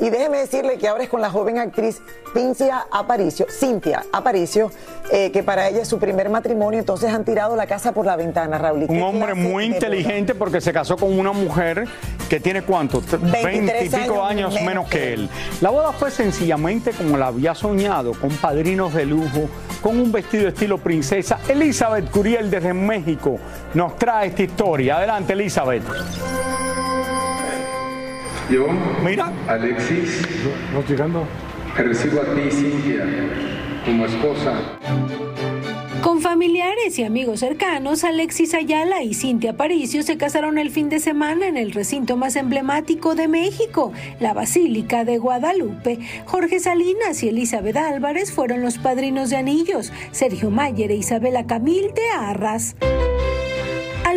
Y 0.00 0.08
déjeme 0.08 0.38
decirle 0.38 0.78
que 0.78 0.88
ahora 0.88 1.04
es 1.04 1.10
con 1.10 1.20
la 1.20 1.30
joven 1.30 1.58
actriz 1.58 2.00
Cintia 2.32 2.86
Aparicio, 2.90 3.46
Cintia 3.50 4.04
Aparicio, 4.12 4.70
eh, 5.12 5.30
que 5.30 5.42
para 5.42 5.68
ella 5.68 5.82
es 5.82 5.88
su 5.88 5.98
primer 5.98 6.30
matrimonio, 6.30 6.78
entonces 6.78 7.12
han 7.12 7.24
tirado 7.24 7.54
la 7.54 7.66
casa 7.66 7.92
por 7.92 8.06
la 8.06 8.16
ventana, 8.16 8.56
Raúl. 8.56 8.84
¿Y 8.84 8.92
Un 8.92 9.02
hombre 9.02 9.34
muy 9.34 9.64
inteligente 9.64 10.34
porque 10.34 10.60
se 10.60 10.72
casó 10.72 10.96
con 10.96 11.18
una 11.18 11.32
mujer 11.32 11.86
que 12.28 12.40
tiene 12.40 12.62
cuánto, 12.62 13.02
20 13.10 13.84
y 13.84 13.88
pico 13.88 14.24
años 14.24 14.30
años 14.30 14.54
menos 14.54 14.70
menos 14.70 14.88
que 14.88 15.12
él. 15.14 15.28
La 15.60 15.70
boda 15.70 15.92
fue 15.92 16.10
sencillamente 16.10 16.92
como 16.92 17.16
la 17.16 17.26
había 17.26 17.54
soñado, 17.54 18.12
con 18.12 18.30
padrinos 18.30 18.94
de 18.94 19.04
lujo, 19.04 19.48
con 19.82 19.98
un 19.98 20.12
vestido 20.12 20.48
estilo 20.48 20.78
princesa. 20.78 21.40
Elizabeth 21.48 22.10
Curiel 22.10 22.50
desde 22.50 22.72
México 22.72 23.38
nos 23.74 23.96
trae 23.96 24.28
esta 24.28 24.42
historia. 24.42 24.98
Adelante, 24.98 25.32
Elizabeth. 25.32 25.82
Yo, 28.50 28.66
Mira. 29.04 29.32
Alexis, 29.46 30.22
¿No 30.72 30.82
llegando? 30.84 31.24
te 31.76 31.82
recibo 31.84 32.20
a 32.20 32.34
ti, 32.34 32.50
Cintia, 32.50 33.04
como 33.84 34.04
esposa. 34.06 34.52
Con 36.02 36.20
familiares 36.20 36.98
y 36.98 37.04
amigos 37.04 37.40
cercanos, 37.40 38.04
Alexis 38.04 38.54
Ayala 38.54 39.02
y 39.02 39.14
Cintia 39.14 39.50
Aparicio 39.52 40.02
se 40.02 40.16
casaron 40.16 40.58
el 40.58 40.70
fin 40.70 40.88
de 40.88 40.98
semana 40.98 41.46
en 41.46 41.56
el 41.56 41.72
recinto 41.72 42.16
más 42.16 42.36
emblemático 42.36 43.14
de 43.14 43.28
México, 43.28 43.92
la 44.18 44.32
Basílica 44.32 45.04
de 45.04 45.18
Guadalupe. 45.18 45.98
Jorge 46.24 46.58
Salinas 46.58 47.22
y 47.22 47.28
Elizabeth 47.28 47.76
Álvarez 47.76 48.32
fueron 48.32 48.62
los 48.62 48.78
padrinos 48.78 49.30
de 49.30 49.36
anillos, 49.36 49.92
Sergio 50.10 50.50
Mayer 50.50 50.90
e 50.90 50.96
Isabela 50.96 51.46
Camil 51.46 51.92
de 51.94 52.08
Arras. 52.18 52.74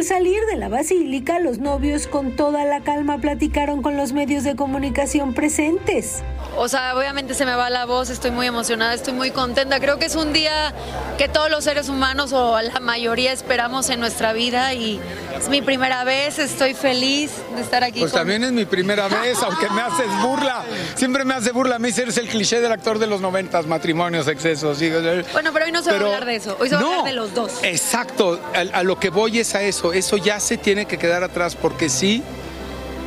Al 0.03 0.09
salir 0.09 0.41
de 0.51 0.57
la 0.57 0.67
basílica, 0.67 1.39
los 1.39 1.59
novios 1.59 2.07
con 2.07 2.35
toda 2.35 2.65
la 2.65 2.81
calma 2.81 3.19
platicaron 3.19 3.81
con 3.81 3.95
los 3.95 4.11
medios 4.11 4.43
de 4.43 4.53
comunicación 4.53 5.33
presentes. 5.33 6.23
O 6.57 6.67
sea, 6.67 6.93
obviamente 6.97 7.33
se 7.35 7.45
me 7.45 7.55
va 7.55 7.69
la 7.69 7.85
voz, 7.85 8.09
estoy 8.09 8.31
muy 8.31 8.45
emocionada, 8.45 8.93
estoy 8.93 9.13
muy 9.13 9.31
contenta. 9.31 9.79
Creo 9.79 9.99
que 9.99 10.07
es 10.07 10.17
un 10.17 10.33
día 10.33 10.73
que 11.17 11.29
todos 11.29 11.49
los 11.49 11.63
seres 11.63 11.87
humanos 11.87 12.33
o 12.33 12.61
la 12.61 12.81
mayoría 12.81 13.31
esperamos 13.31 13.89
en 13.89 14.01
nuestra 14.01 14.33
vida 14.33 14.73
y 14.73 14.99
es 15.37 15.49
mi 15.49 15.61
primera 15.61 16.03
vez, 16.03 16.39
estoy 16.39 16.73
feliz 16.73 17.31
de 17.55 17.61
estar 17.61 17.83
aquí. 17.83 17.99
Pues 17.99 18.11
con- 18.11 18.21
también 18.21 18.43
es 18.43 18.51
mi 18.51 18.65
primera 18.65 19.07
vez, 19.07 19.37
aunque 19.43 19.69
me 19.69 19.81
haces 19.81 20.07
burla. 20.21 20.63
Siempre 20.95 21.25
me 21.25 21.33
hace 21.33 21.51
burla. 21.51 21.75
A 21.75 21.79
mí 21.79 21.89
eres 21.95 22.17
el 22.17 22.27
cliché 22.27 22.61
del 22.61 22.71
actor 22.71 22.99
de 22.99 23.07
los 23.07 23.21
noventas, 23.21 23.65
matrimonios, 23.65 24.27
excesos. 24.27 24.81
y- 24.81 24.89
Bueno, 25.31 25.51
pero 25.53 25.65
hoy 25.65 25.71
no 25.71 25.81
se 25.83 25.91
Pero- 25.91 26.05
va 26.05 26.11
a 26.11 26.13
hablar 26.15 26.25
de 26.27 26.35
eso, 26.35 26.57
hoy 26.59 26.69
se 26.69 26.75
va 26.75 26.81
No. 26.81 26.87
a 26.87 26.91
hablar 26.99 27.05
de 27.07 27.13
los 27.13 27.33
dos. 27.33 27.51
Exacto, 27.63 28.39
a, 28.53 28.77
a 28.79 28.83
lo 28.83 28.99
que 28.99 29.09
voy 29.09 29.39
es 29.39 29.55
a 29.55 29.61
eso. 29.63 29.93
Eso 29.93 30.17
ya 30.17 30.39
se 30.39 30.57
tiene 30.57 30.85
que 30.85 30.97
quedar 30.97 31.23
atrás 31.23 31.55
porque 31.55 31.89
sí, 31.89 32.23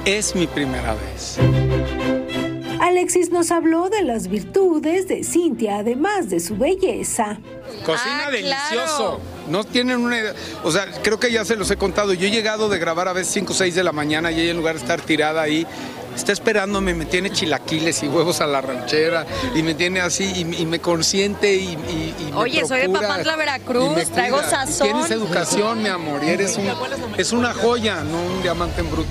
es 0.04 0.35
mi 0.35 0.47
primera 0.47 0.95
vez. 0.95 1.38
Alexis 2.80 3.30
nos 3.30 3.50
habló 3.50 3.88
de 3.88 4.02
las 4.02 4.28
virtudes 4.28 5.09
de 5.09 5.25
Cintia, 5.25 5.78
además 5.78 6.28
de 6.28 6.40
su 6.40 6.56
belleza. 6.56 7.38
Cocina 7.85 8.30
delicioso. 8.30 9.21
No 9.49 9.64
tienen 9.64 9.99
una 10.00 10.18
idea. 10.18 10.35
O 10.64 10.71
sea, 10.71 10.87
creo 11.02 11.18
que 11.18 11.30
ya 11.33 11.45
se 11.45 11.56
los 11.56 11.71
he 11.71 11.76
contado. 11.76 12.12
Yo 12.12 12.26
he 12.26 12.30
llegado 12.30 12.68
de 12.68 12.78
grabar 12.78 13.09
a 13.09 13.12
veces 13.12 13.33
5 13.35 13.52
o 13.52 13.56
6 13.56 13.75
de 13.75 13.85
la 13.85 13.92
mañana 13.92 14.30
y 14.33 14.40
ella 14.40 14.50
en 14.50 14.56
lugar 14.56 14.75
de 14.76 14.80
estar 14.83 15.00
tirada 15.00 15.40
ahí, 15.42 15.66
está 16.14 16.33
esperándome, 16.33 16.95
me 16.95 17.04
tiene 17.06 17.30
chilaquiles 17.30 18.02
y 18.02 18.09
huevos 18.09 18.40
a 18.40 18.47
la 18.47 18.61
ranchera 18.61 19.26
y 19.54 19.62
me 19.62 19.75
tiene 19.75 20.00
así 20.00 20.25
y, 20.25 20.62
y 20.62 20.66
me 20.66 20.78
consiente 20.80 21.54
y, 21.54 21.68
y- 21.75 22.14
y 22.28 22.33
me 22.33 22.37
Oye, 22.38 22.64
soy 22.66 22.80
de 22.80 22.88
Papantla, 22.88 23.37
Veracruz, 23.37 24.11
traigo 24.12 24.42
sazón. 24.42 24.88
Tienes 24.88 25.11
educación, 25.11 25.83
mi 25.83 25.88
amor, 25.88 26.23
y 26.25 26.28
eres 26.30 26.56
un, 26.56 26.66
es 27.18 27.33
una 27.33 27.52
joya, 27.54 28.02
no 28.02 28.21
un 28.23 28.42
diamante 28.42 28.80
en 28.80 28.90
bruto. 28.90 29.09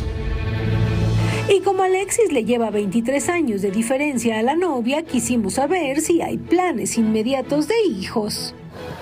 Y 1.47 1.61
como 1.61 1.83
Alexis 1.83 2.31
le 2.31 2.43
lleva 2.43 2.71
23 2.71 3.29
años 3.29 3.61
de 3.61 3.69
diferencia 3.69 4.39
a 4.39 4.41
la 4.41 4.55
novia, 4.55 5.03
quisimos 5.03 5.53
saber 5.55 6.01
si 6.01 6.21
hay 6.21 6.37
planes 6.37 6.97
inmediatos 6.97 7.67
de 7.67 7.75
hijos. 7.87 8.55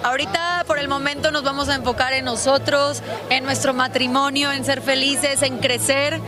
Ahorita 0.03 0.65
por 0.67 0.77
el 0.77 0.89
momento 0.89 1.31
nos 1.31 1.43
vamos 1.43 1.69
a 1.69 1.75
enfocar 1.75 2.11
en 2.11 2.25
nosotros, 2.25 3.01
en 3.29 3.45
nuestro 3.45 3.73
matrimonio, 3.73 4.51
en 4.51 4.65
ser 4.65 4.81
felices, 4.81 5.41
en 5.41 5.57
crecer. 5.59 6.19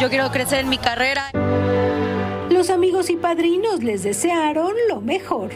Yo 0.00 0.08
quiero 0.10 0.30
crecer 0.30 0.60
en 0.60 0.68
mi 0.68 0.78
carrera. 0.78 1.32
Los 2.50 2.70
amigos 2.70 3.10
y 3.10 3.16
padrinos 3.16 3.82
les 3.82 4.04
desearon 4.04 4.74
lo 4.88 5.00
mejor. 5.00 5.50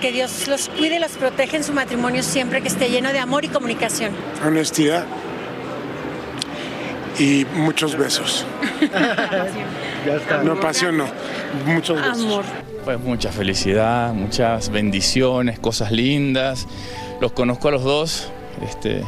Que 0.00 0.12
Dios 0.12 0.48
los 0.48 0.70
cuide 0.70 0.96
y 0.96 0.98
los 0.98 1.12
protege 1.12 1.58
en 1.58 1.64
su 1.64 1.74
matrimonio 1.74 2.22
siempre 2.22 2.62
que 2.62 2.68
esté 2.68 2.88
lleno 2.88 3.12
de 3.12 3.18
amor 3.18 3.44
y 3.44 3.48
comunicación. 3.48 4.12
honestidad 4.42 5.04
y 7.18 7.46
muchos 7.54 7.96
besos. 7.96 8.46
No, 10.44 10.58
pasión 10.60 10.96
no, 10.96 11.06
muchos 11.66 12.00
besos. 12.00 12.44
Pues 12.84 12.98
mucha 13.00 13.30
felicidad, 13.30 14.14
muchas 14.14 14.70
bendiciones, 14.70 15.58
cosas 15.58 15.90
lindas. 15.92 16.66
Los 17.20 17.32
conozco 17.32 17.68
a 17.68 17.72
los 17.72 17.84
dos. 17.84 18.30
Este, 18.62 19.02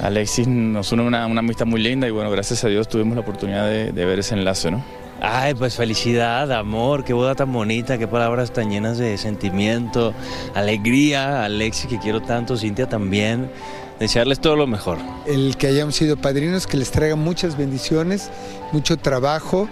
Alexis 0.00 0.46
nos 0.46 0.92
une 0.92 1.02
una, 1.02 1.26
una 1.26 1.40
amistad 1.40 1.66
muy 1.66 1.82
linda 1.82 2.06
y 2.06 2.10
bueno, 2.10 2.30
gracias 2.30 2.64
a 2.64 2.68
Dios 2.68 2.88
tuvimos 2.88 3.14
la 3.14 3.20
oportunidad 3.20 3.66
de, 3.66 3.92
de 3.92 4.04
ver 4.04 4.20
ese 4.20 4.34
enlace, 4.34 4.70
¿no? 4.70 4.84
Ay, 5.20 5.54
pues 5.54 5.74
felicidad, 5.74 6.52
amor, 6.52 7.02
qué 7.02 7.12
boda 7.12 7.34
tan 7.34 7.52
bonita, 7.52 7.98
qué 7.98 8.06
palabras 8.06 8.52
tan 8.52 8.70
llenas 8.70 8.98
de 8.98 9.18
sentimiento, 9.18 10.14
alegría, 10.54 11.44
Alexis 11.44 11.88
que 11.88 11.98
quiero 11.98 12.22
tanto, 12.22 12.56
Cintia 12.56 12.88
también, 12.88 13.50
desearles 13.98 14.40
todo 14.40 14.56
lo 14.56 14.66
mejor. 14.66 14.98
el 15.26 15.56
que 15.56 15.66
hayamos 15.66 15.96
sido 15.96 16.16
padrinos, 16.16 16.66
que 16.66 16.76
les 16.76 16.90
traiga 16.90 17.16
muchas 17.16 17.56
bendiciones, 17.56 18.30
mucho 18.72 18.96
trabajo 18.96 19.68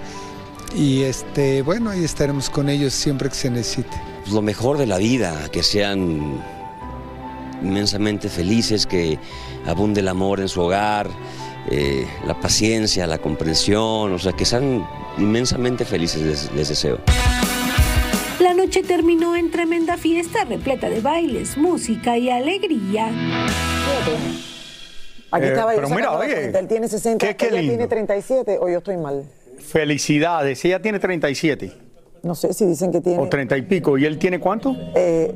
y 0.74 1.02
este, 1.02 1.62
bueno, 1.62 1.90
ahí 1.90 2.04
estaremos 2.04 2.50
con 2.50 2.68
ellos 2.68 2.92
siempre 2.92 3.28
que 3.28 3.34
se 3.34 3.50
necesite. 3.50 3.96
pues, 4.22 4.32
lo 4.32 4.42
mejor 4.42 4.78
de 4.78 4.86
la 4.86 4.98
vida, 4.98 5.48
que 5.50 5.62
sean 5.62 6.42
inmensamente 7.62 8.28
felices, 8.28 8.86
que 8.86 9.18
abunde 9.66 10.00
el 10.00 10.08
amor 10.08 10.40
en 10.40 10.48
su 10.48 10.60
hogar, 10.60 11.08
eh, 11.70 12.06
la 12.26 12.38
paciencia, 12.38 13.06
la 13.06 13.18
comprensión, 13.18 14.12
o 14.12 14.18
sea, 14.18 14.32
que 14.32 14.44
sean 14.44 14.86
inmensamente 15.18 15.84
felices, 15.84 16.22
les, 16.22 16.52
les 16.52 16.68
deseo. 16.68 16.98
La 18.38 18.52
noche 18.52 18.82
terminó 18.82 19.34
en 19.34 19.50
tremenda 19.50 19.96
fiesta 19.96 20.44
repleta 20.44 20.90
de 20.90 21.00
bailes, 21.00 21.56
música 21.56 22.18
y 22.18 22.28
alegría. 22.28 23.10
Aquí 25.30 25.44
Eh, 25.44 25.48
estaba 25.48 25.74
yo 25.74 25.82
pero 25.82 25.94
mira, 25.94 26.10
la 26.12 26.18
oye, 26.18 26.34
cuenta, 26.34 26.58
Él 26.60 26.68
tiene 26.68 26.88
60, 26.88 27.26
qué- 27.26 27.36
qué 27.36 27.46
ella 27.48 27.56
lindo. 27.56 27.70
tiene 27.72 27.86
37 27.88 28.58
o 28.60 28.68
yo 28.68 28.78
estoy 28.78 28.96
mal. 28.96 29.24
Felicidades. 29.58 30.64
Ella 30.64 30.80
tiene 30.80 30.98
37. 30.98 31.72
No 32.22 32.34
sé 32.34 32.52
si 32.54 32.64
dicen 32.64 32.90
que 32.92 33.00
tiene. 33.00 33.18
O 33.22 33.28
30 33.28 33.56
y 33.56 33.62
pico. 33.62 33.98
¿Y 33.98 34.04
él 34.06 34.18
tiene 34.18 34.38
cuánto? 34.40 34.74
Eh, 34.94 35.34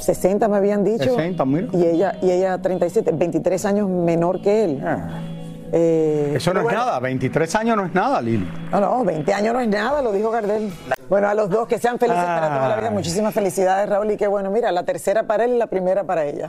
60 0.00 0.48
me 0.48 0.56
habían 0.56 0.82
dicho. 0.84 1.04
60, 1.04 1.44
mira. 1.44 1.68
Y 1.72 1.84
ella, 1.84 2.16
y 2.22 2.30
ella 2.30 2.58
37, 2.60 3.10
23 3.12 3.64
años 3.64 3.88
menor 3.88 4.40
que 4.40 4.64
él. 4.64 4.82
Eh, 5.72 6.34
Eso 6.36 6.50
no 6.50 6.60
pero 6.60 6.60
es 6.60 6.64
bueno, 6.64 6.78
nada. 6.86 7.00
23 7.00 7.54
años 7.56 7.76
no 7.76 7.84
es 7.86 7.94
nada, 7.94 8.20
Lili. 8.22 8.48
No, 8.70 8.80
no, 8.80 9.04
20 9.04 9.34
años 9.34 9.52
no 9.54 9.60
es 9.60 9.68
nada, 9.68 10.00
lo 10.02 10.12
dijo 10.12 10.30
Gardel. 10.30 10.70
Bueno, 11.08 11.28
a 11.28 11.34
los 11.34 11.50
dos 11.50 11.66
que 11.68 11.78
sean 11.78 11.98
felices 11.98 12.22
para 12.24 12.48
toda 12.54 12.68
la 12.68 12.76
vida. 12.76 12.90
Muchísimas 12.90 13.34
felicidades, 13.34 13.88
Raúl. 13.88 14.10
Y 14.12 14.16
qué 14.16 14.26
bueno, 14.28 14.50
mira, 14.50 14.70
la 14.72 14.84
tercera 14.84 15.24
para 15.24 15.44
él 15.44 15.54
y 15.54 15.58
la 15.58 15.66
primera 15.66 16.04
para 16.04 16.24
ella. 16.24 16.48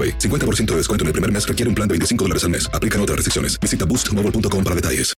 AroPay. 0.00 0.18
50% 0.18 0.66
de 0.66 0.76
descuento 0.76 1.04
en 1.04 1.08
el 1.08 1.12
primer 1.12 1.32
mes 1.32 1.46
requiere 1.46 1.68
un 1.68 1.74
plan 1.74 1.88
de 1.88 1.94
25 1.94 2.24
dólares 2.24 2.44
al 2.44 2.50
mes. 2.50 2.70
Aplican 2.72 3.00
otras 3.00 3.16
restricciones. 3.16 3.58
Visita 3.58 3.84
boostmobile.com 3.84 4.64
para 4.64 4.76
detalles. 4.76 5.14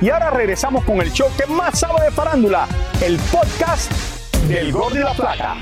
Y 0.00 0.10
ahora 0.10 0.30
regresamos 0.30 0.84
con 0.84 1.00
el 1.00 1.12
show 1.12 1.28
que 1.36 1.46
más 1.46 1.78
sabe 1.78 2.06
de 2.06 2.10
farándula, 2.10 2.66
el 3.00 3.16
podcast 3.30 3.92
del 4.48 4.72
Gol 4.72 4.94
de 4.94 5.00
la 5.00 5.14
Plata. 5.14 5.54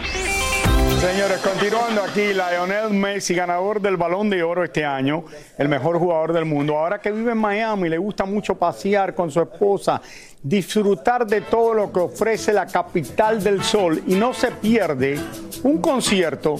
Señores, 0.99 1.41
continuando 1.41 2.03
aquí, 2.03 2.33
Lionel 2.33 2.91
Messi, 2.91 3.35
ganador 3.35 3.83
del 3.83 3.99
Balón 3.99 4.31
de 4.31 4.43
Oro 4.43 4.65
este 4.65 4.83
año, 4.83 5.25
el 5.59 5.69
mejor 5.69 5.99
jugador 5.99 6.33
del 6.33 6.47
mundo. 6.47 6.79
Ahora 6.79 7.03
que 7.03 7.13
vive 7.13 7.33
en 7.33 7.39
Miami, 7.39 7.91
le 7.91 7.99
gusta 7.99 8.25
mucho 8.25 8.55
pasear 8.55 9.15
con 9.15 9.31
su 9.31 9.43
esposa, 9.43 10.01
disfrutar 10.43 11.27
de 11.27 11.43
todo 11.43 11.75
lo 11.75 11.93
que 11.93 12.01
ofrece 12.01 12.55
la 12.55 12.67
capital 12.67 13.43
del 13.43 13.63
sol 13.63 14.03
y 14.07 14.15
no 14.15 14.33
se 14.33 14.53
pierde 14.53 15.19
un 15.63 15.83
concierto 15.83 16.57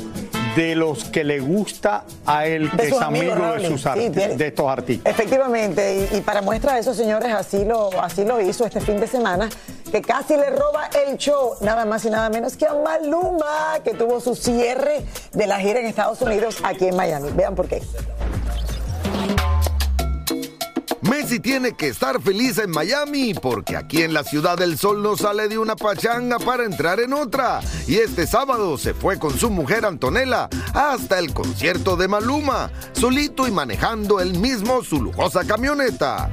de 0.57 0.75
los 0.75 1.05
que 1.05 1.25
le 1.25 1.41
gusta 1.41 2.05
a 2.27 2.47
él, 2.47 2.71
que 2.77 2.89
es 2.89 3.01
amigo 3.01 3.35
de, 3.35 3.69
sus 3.69 3.83
Sí, 3.83 4.09
de 4.09 4.47
estos 4.47 4.69
artistas. 4.69 5.13
Efectivamente, 5.13 6.09
y, 6.13 6.17
y 6.19 6.21
para 6.21 6.43
muestra 6.43 6.75
de 6.75 6.81
eso, 6.81 6.95
señores, 6.95 7.33
así 7.33 7.65
lo, 7.65 7.91
así 8.01 8.25
lo 8.25 8.41
hizo 8.41 8.65
este 8.65 8.81
fin 8.81 9.01
de 9.01 9.07
semana, 9.07 9.49
que 9.91 10.03
casi 10.03 10.37
le 10.37 10.51
roba 10.51 10.89
el 11.07 11.17
show, 11.17 11.55
nada 11.61 11.85
más 11.85 12.05
y 12.05 12.11
nada 12.11 12.31
menos 12.31 12.57
que 12.57 12.67
a 12.67 12.75
Maluma, 12.75 13.81
que 13.85 13.95
tuvo 13.95 14.21
su 14.21 14.35
cierre 14.35 15.05
de 15.33 15.47
la 15.47 15.59
gira 15.59 15.81
en 15.81 15.87
Estados 15.87 16.21
Unidos, 16.23 16.59
aquí 16.63 16.87
en 16.87 16.97
Miami. 16.97 17.31
Vean 17.35 17.55
por 17.55 17.69
qué. 17.69 17.83
Messi 21.11 21.41
tiene 21.41 21.73
que 21.73 21.89
estar 21.89 22.23
feliz 22.23 22.59
en 22.59 22.71
Miami 22.71 23.35
porque 23.35 23.77
aquí 23.77 24.03
en 24.03 24.15
la 24.15 24.23
Ciudad 24.23 24.57
del 24.57 24.79
Sol 24.79 25.03
no 25.03 25.17
sale 25.17 25.49
de 25.49 25.59
una 25.59 25.75
pachanga 25.75 26.39
para 26.39 26.65
entrar 26.65 27.01
en 27.01 27.13
otra. 27.13 27.59
Y 27.89 27.97
este 27.97 28.29
sábado 28.29 28.79
se 28.79 28.95
fue 28.95 29.19
con 29.19 29.37
su 29.37 29.51
mujer 29.51 29.85
Antonella 29.85 30.49
hasta 30.73 31.19
el 31.19 31.35
concierto 31.35 31.97
de 31.97 32.07
Maluma, 32.07 32.71
solito 32.93 33.49
y 33.49 33.51
manejando 33.51 34.21
él 34.21 34.39
mismo 34.39 34.85
su 34.85 35.03
lujosa 35.03 35.45
camioneta. 35.45 36.31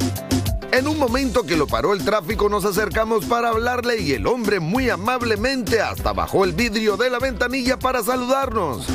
En 0.72 0.88
un 0.88 1.00
momento 1.00 1.42
que 1.42 1.58
lo 1.58 1.66
paró 1.66 1.94
el 1.94 2.06
tráfico 2.06 2.48
nos 2.48 2.64
acercamos 2.64 3.26
para 3.26 3.50
hablarle 3.50 4.00
y 4.00 4.12
el 4.12 4.28
hombre 4.28 4.60
muy 4.60 4.92
amablemente 4.92 5.82
hasta 5.82 6.14
bajó 6.14 6.46
el 6.46 6.54
vidrio 6.54 6.98
de 6.98 7.10
la 7.10 7.18
ventanilla 7.18 7.80
para 7.80 8.04
saludarnos. 8.04 8.86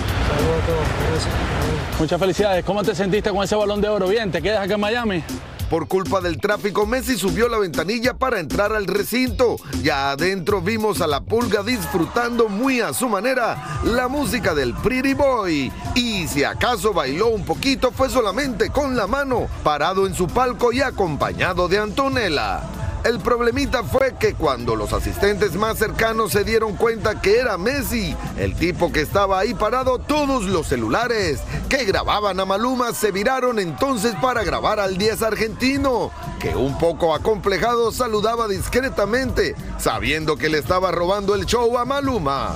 Muchas 1.99 2.21
felicidades. 2.21 2.65
¿Cómo 2.65 2.85
te 2.85 2.95
sentiste 2.95 3.31
con 3.31 3.43
ese 3.43 3.57
balón 3.57 3.81
de 3.81 3.89
oro? 3.89 4.07
Bien, 4.07 4.31
¿te 4.31 4.41
quedas 4.41 4.65
acá 4.65 4.75
en 4.75 4.81
Miami? 4.81 5.25
Por 5.73 5.89
culpa 5.89 6.21
del 6.21 6.37
tráfico, 6.37 6.85
Messi 6.85 7.17
subió 7.17 7.49
la 7.49 7.57
ventanilla 7.57 8.13
para 8.13 8.41
entrar 8.41 8.75
al 8.75 8.87
recinto. 8.87 9.57
Ya 9.83 10.11
adentro 10.11 10.61
vimos 10.61 11.01
a 11.01 11.07
la 11.07 11.23
pulga 11.23 11.63
disfrutando 11.63 12.51
muy 12.51 12.83
a 12.83 12.93
su 12.93 13.09
manera 13.09 13.81
la 13.83 14.07
música 14.07 14.55
del 14.55 14.75
Pretty 14.75 15.15
Boy. 15.15 15.73
Y 15.95 16.29
si 16.29 16.45
acaso 16.45 16.93
bailó 16.93 17.29
un 17.29 17.47
poquito 17.47 17.91
fue 17.91 18.11
solamente 18.11 18.69
con 18.69 18.97
la 18.99 19.07
mano, 19.07 19.47
parado 19.65 20.07
en 20.07 20.15
su 20.15 20.27
palco 20.27 20.75
y 20.75 20.83
acompañado 20.83 21.69
de 21.69 21.79
Antonella. 21.79 22.82
El 23.05 23.19
problemita 23.19 23.83
fue 23.83 24.15
que 24.15 24.35
cuando 24.35 24.77
los 24.77 24.93
asistentes 24.93 25.57
más 25.57 25.77
cercanos 25.77 26.31
se 26.31 26.45
dieron 26.45 26.77
cuenta 26.77 27.21
que 27.21 27.39
era 27.39 27.59
Messi, 27.59 28.15
el 28.39 28.55
tipo 28.55 28.93
que 28.93 29.01
estaba 29.01 29.41
ahí 29.41 29.55
parado, 29.55 29.99
todos 29.99 30.45
los 30.45 30.69
celulares 30.69 31.41
que 31.69 31.85
grababan 31.85 32.39
a 32.39 32.45
Maluma 32.45 32.93
se 32.93 33.11
viraron 33.11 33.59
entonces 33.59 34.15
para 34.23 34.45
grabar 34.45 34.79
al 34.79 34.99
10 34.99 35.23
argentino, 35.23 36.13
que 36.39 36.55
un 36.55 36.79
poco 36.79 37.13
acomplejado 37.13 37.91
saludaba 37.91 38.47
discretamente, 38.47 39.57
sabiendo 39.79 40.37
que 40.37 40.49
le 40.49 40.59
estaba 40.59 40.93
robando 40.93 41.35
el 41.35 41.45
show 41.45 41.77
a 41.79 41.85
Maluma. 41.85 42.55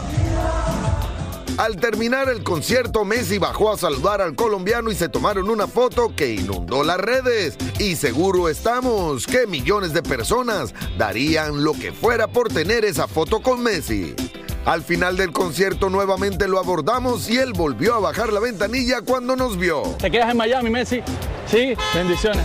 Al 1.58 1.76
terminar 1.76 2.28
el 2.28 2.42
concierto, 2.42 3.06
Messi 3.06 3.38
bajó 3.38 3.72
a 3.72 3.78
saludar 3.78 4.20
al 4.20 4.34
colombiano 4.34 4.90
y 4.90 4.94
se 4.94 5.08
tomaron 5.08 5.48
una 5.48 5.66
foto 5.66 6.14
que 6.14 6.34
inundó 6.34 6.84
las 6.84 6.98
redes. 6.98 7.56
Y 7.78 7.96
seguro 7.96 8.50
estamos 8.50 9.26
que 9.26 9.46
millones 9.46 9.94
de 9.94 10.02
personas 10.02 10.74
darían 10.98 11.64
lo 11.64 11.72
que 11.72 11.92
fuera 11.92 12.28
por 12.28 12.48
tener 12.48 12.84
esa 12.84 13.08
foto 13.08 13.40
con 13.40 13.62
Messi. 13.62 14.14
Al 14.66 14.82
final 14.82 15.16
del 15.16 15.32
concierto 15.32 15.88
nuevamente 15.88 16.46
lo 16.46 16.58
abordamos 16.58 17.30
y 17.30 17.38
él 17.38 17.54
volvió 17.54 17.94
a 17.94 18.00
bajar 18.00 18.34
la 18.34 18.40
ventanilla 18.40 19.00
cuando 19.00 19.34
nos 19.34 19.56
vio. 19.56 19.82
¿Te 19.98 20.10
quedas 20.10 20.30
en 20.32 20.36
Miami, 20.36 20.68
Messi? 20.68 21.00
Sí, 21.46 21.74
bendiciones. 21.94 22.44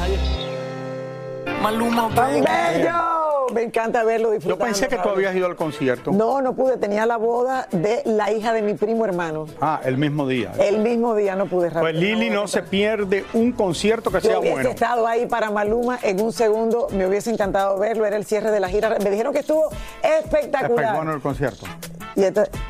Maluma, 1.62 2.08
bello! 2.08 3.21
Me 3.54 3.64
encanta 3.64 4.04
verlo 4.04 4.30
Yo 4.30 4.34
disfrutando. 4.36 4.66
pensé 4.66 4.88
que 4.88 4.98
tú 4.98 5.10
habías 5.10 5.36
ido 5.36 5.46
al 5.46 5.56
concierto. 5.56 6.12
No, 6.12 6.42
no 6.42 6.54
pude. 6.54 6.78
Tenía 6.78 7.06
la 7.06 7.18
boda 7.18 7.68
de 7.72 8.02
la 8.06 8.32
hija 8.32 8.54
de 8.54 8.62
mi 8.62 8.74
primo 8.74 9.06
hermano. 9.06 9.46
Ah, 9.60 9.82
el 9.84 9.98
mismo 9.98 10.28
día. 10.28 10.52
El 10.60 10.80
mismo 10.80 11.16
día 11.16 11.36
no 11.36 11.46
pude, 11.48 11.70
Raúl. 11.70 11.82
Pues 11.90 11.96
Lili 11.96 12.30
no 12.30 12.48
se 12.48 12.64
pierde 12.64 13.26
un 13.34 13.52
concierto 13.52 14.10
que 14.12 14.20
Yo 14.22 14.30
sea 14.30 14.40
hubiese 14.40 14.54
bueno. 14.56 14.70
estado 14.70 15.08
ahí 15.08 15.26
para 15.26 15.52
Maluma 15.52 16.00
en 16.02 16.22
un 16.22 16.32
segundo, 16.34 16.88
me 16.92 17.06
hubiese 17.08 17.32
encantado 17.32 17.78
verlo, 17.78 18.06
era 18.06 18.18
el 18.18 18.26
cierre 18.26 18.52
de 18.52 18.60
la 18.60 18.70
gira. 18.70 18.96
Me 19.04 19.10
dijeron 19.10 19.34
que 19.34 19.40
estuvo 19.40 19.70
espectacular. 20.04 20.96
bueno 20.96 21.14
el 21.14 21.22
concierto. 21.22 21.66
Y 22.16 22.24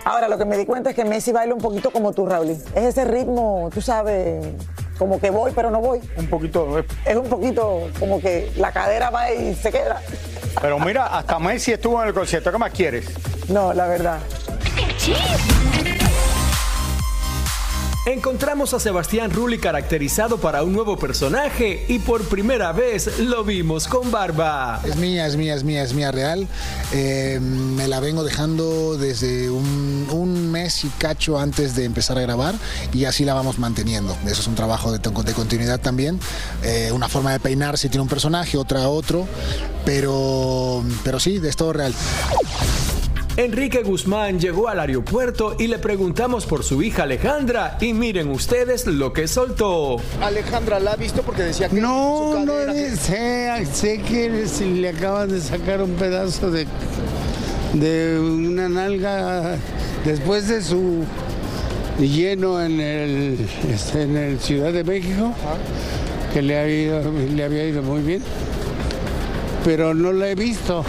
ahora 0.05 0.27
lo 0.27 0.37
que 0.37 0.45
me 0.45 0.55
di 0.57 0.65
cuenta 0.65 0.91
es 0.91 0.95
que 0.95 1.03
Messi 1.03 1.31
baila 1.31 1.53
un 1.55 1.61
poquito 1.61 1.89
como 1.91 2.13
tú, 2.13 2.25
Raúl. 2.27 2.49
Es 2.51 2.61
ese 2.75 3.05
ritmo, 3.05 3.69
tú 3.73 3.81
sabes, 3.81 4.45
como 5.01 5.19
que 5.19 5.31
voy 5.31 5.51
pero 5.55 5.71
no 5.71 5.79
voy. 5.81 5.99
Un 6.15 6.27
poquito. 6.27 6.77
eh, 6.77 6.85
Es 7.05 7.15
un 7.15 7.27
poquito 7.27 7.89
como 7.99 8.21
que 8.21 8.51
la 8.55 8.71
cadera 8.71 9.09
va 9.09 9.31
y 9.31 9.55
se 9.55 9.71
queda. 9.71 9.99
Pero 10.61 10.77
mira, 10.77 11.07
hasta 11.07 11.39
Messi 11.39 11.71
estuvo 11.71 11.99
en 12.03 12.09
el 12.09 12.13
concierto. 12.13 12.51
¿Qué 12.51 12.57
más 12.59 12.71
quieres? 12.71 13.05
No, 13.49 13.73
la 13.73 13.87
verdad. 13.87 14.19
Encontramos 18.05 18.73
a 18.73 18.79
Sebastián 18.79 19.29
Rulli 19.29 19.59
caracterizado 19.59 20.39
para 20.39 20.63
un 20.63 20.73
nuevo 20.73 20.97
personaje 20.97 21.85
y 21.87 21.99
por 21.99 22.23
primera 22.23 22.71
vez 22.71 23.19
lo 23.19 23.43
vimos 23.43 23.87
con 23.87 24.09
barba. 24.09 24.81
Es 24.83 24.95
mía, 24.95 25.27
es 25.27 25.35
mía, 25.35 25.53
es 25.53 25.63
mía, 25.63 25.83
es 25.83 25.93
mía 25.93 26.11
real. 26.11 26.47
Eh, 26.93 27.39
me 27.39 27.87
la 27.87 27.99
vengo 27.99 28.23
dejando 28.23 28.97
desde 28.97 29.51
un, 29.51 30.49
mes 30.51 30.83
y 30.83 30.89
cacho 30.89 31.39
antes 31.39 31.75
de 31.75 31.85
empezar 31.85 32.17
a 32.17 32.21
grabar 32.21 32.55
y 32.91 33.05
así 33.05 33.23
la 33.23 33.35
vamos 33.35 33.59
manteniendo. 33.59 34.17
Eso 34.25 34.41
es 34.41 34.47
un 34.47 34.55
trabajo 34.55 34.91
de, 34.91 34.97
de 34.97 35.33
continuidad 35.33 35.79
también. 35.79 36.19
Eh, 36.63 36.89
una 36.91 37.07
forma 37.07 37.31
de 37.31 37.39
peinar 37.39 37.77
si 37.77 37.87
tiene 37.87 38.01
un 38.01 38.09
personaje, 38.09 38.57
otra 38.57 38.89
otro. 38.89 39.27
Pero, 39.85 40.83
pero 41.03 41.19
sí, 41.19 41.39
es 41.43 41.55
todo 41.55 41.71
real. 41.71 41.93
Enrique 43.37 43.81
Guzmán 43.83 44.39
llegó 44.39 44.67
al 44.67 44.79
aeropuerto 44.79 45.55
y 45.57 45.67
le 45.67 45.79
preguntamos 45.79 46.45
por 46.45 46.63
su 46.63 46.81
hija 46.83 47.03
Alejandra 47.03 47.77
y 47.79 47.93
miren 47.93 48.29
ustedes 48.29 48.85
lo 48.87 49.13
que 49.13 49.27
soltó. 49.27 49.97
Alejandra, 50.21 50.79
¿la 50.79 50.91
ha 50.91 50.95
visto? 50.97 51.21
Porque 51.21 51.43
decía 51.43 51.69
que... 51.69 51.79
No, 51.79 52.33
su 52.33 52.45
no 52.45 52.53
sé, 52.97 53.65
sé 53.71 54.01
que 54.01 54.45
si 54.47 54.65
le 54.81 54.89
acaban 54.89 55.29
de 55.29 55.39
sacar 55.39 55.81
un 55.81 55.91
pedazo 55.91 56.51
de, 56.51 56.67
de 57.73 58.19
una 58.19 58.67
nalga 58.67 59.55
después 60.03 60.49
de 60.49 60.61
su 60.61 61.05
lleno 61.99 62.61
en 62.61 62.81
el, 62.81 63.47
este, 63.73 64.01
en 64.03 64.17
el 64.17 64.39
Ciudad 64.41 64.73
de 64.73 64.83
México, 64.83 65.33
que 66.33 66.41
le, 66.41 66.57
ha 66.57 66.67
ido- 66.67 67.11
le 67.33 67.43
había 67.45 67.65
ido 67.65 67.81
muy 67.81 68.01
bien, 68.01 68.21
pero 69.63 69.93
no 69.93 70.11
la 70.11 70.29
he 70.29 70.35
visto. 70.35 70.83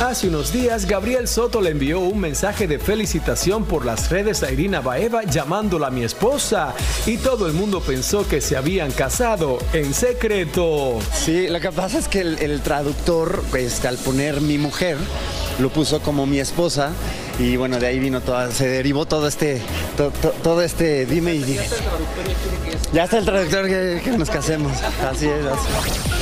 Hace 0.00 0.28
unos 0.28 0.52
días, 0.52 0.86
Gabriel 0.86 1.28
Soto 1.28 1.60
le 1.60 1.70
envió 1.70 2.00
un 2.00 2.18
mensaje 2.18 2.66
de 2.66 2.78
felicitación 2.78 3.64
por 3.64 3.84
las 3.86 4.10
redes 4.10 4.42
a 4.42 4.50
Irina 4.50 4.80
Baeva 4.80 5.22
llamándola 5.22 5.90
mi 5.90 6.02
esposa 6.02 6.74
y 7.06 7.16
todo 7.16 7.46
el 7.46 7.52
mundo 7.52 7.80
pensó 7.80 8.26
que 8.26 8.40
se 8.40 8.56
habían 8.56 8.90
casado 8.90 9.58
en 9.72 9.94
secreto. 9.94 10.98
Sí, 11.12 11.46
lo 11.48 11.60
que 11.60 11.70
pasa 11.70 11.98
es 11.98 12.08
que 12.08 12.20
el, 12.20 12.60
traductor, 12.62 13.42
este, 13.56 13.86
al 13.88 13.96
poner 13.96 14.40
mi 14.40 14.58
mujer, 14.58 14.96
lo 15.60 15.70
puso 15.70 16.00
como 16.00 16.26
mi 16.26 16.38
esposa 16.40 16.90
y 17.38 17.56
bueno, 17.56 17.78
de 17.78 17.86
ahí 17.86 17.98
vino 18.00 18.20
toda, 18.20 18.50
se 18.50 18.66
derivó 18.68 19.06
todo 19.06 19.28
este, 19.28 19.62
to- 19.96 20.10
to- 20.20 20.34
todo 20.42 20.62
este 20.62 21.06
dime 21.06 21.34
y 21.34 21.42
dime. 21.44 21.64
Ya 22.92 23.04
está 23.04 23.18
el 23.18 23.24
traductor 23.24 23.66
que, 23.66 24.00
que 24.04 24.10
nos 24.18 24.28
casemos. 24.28 24.72
Así 25.08 25.26
es. 25.26 26.13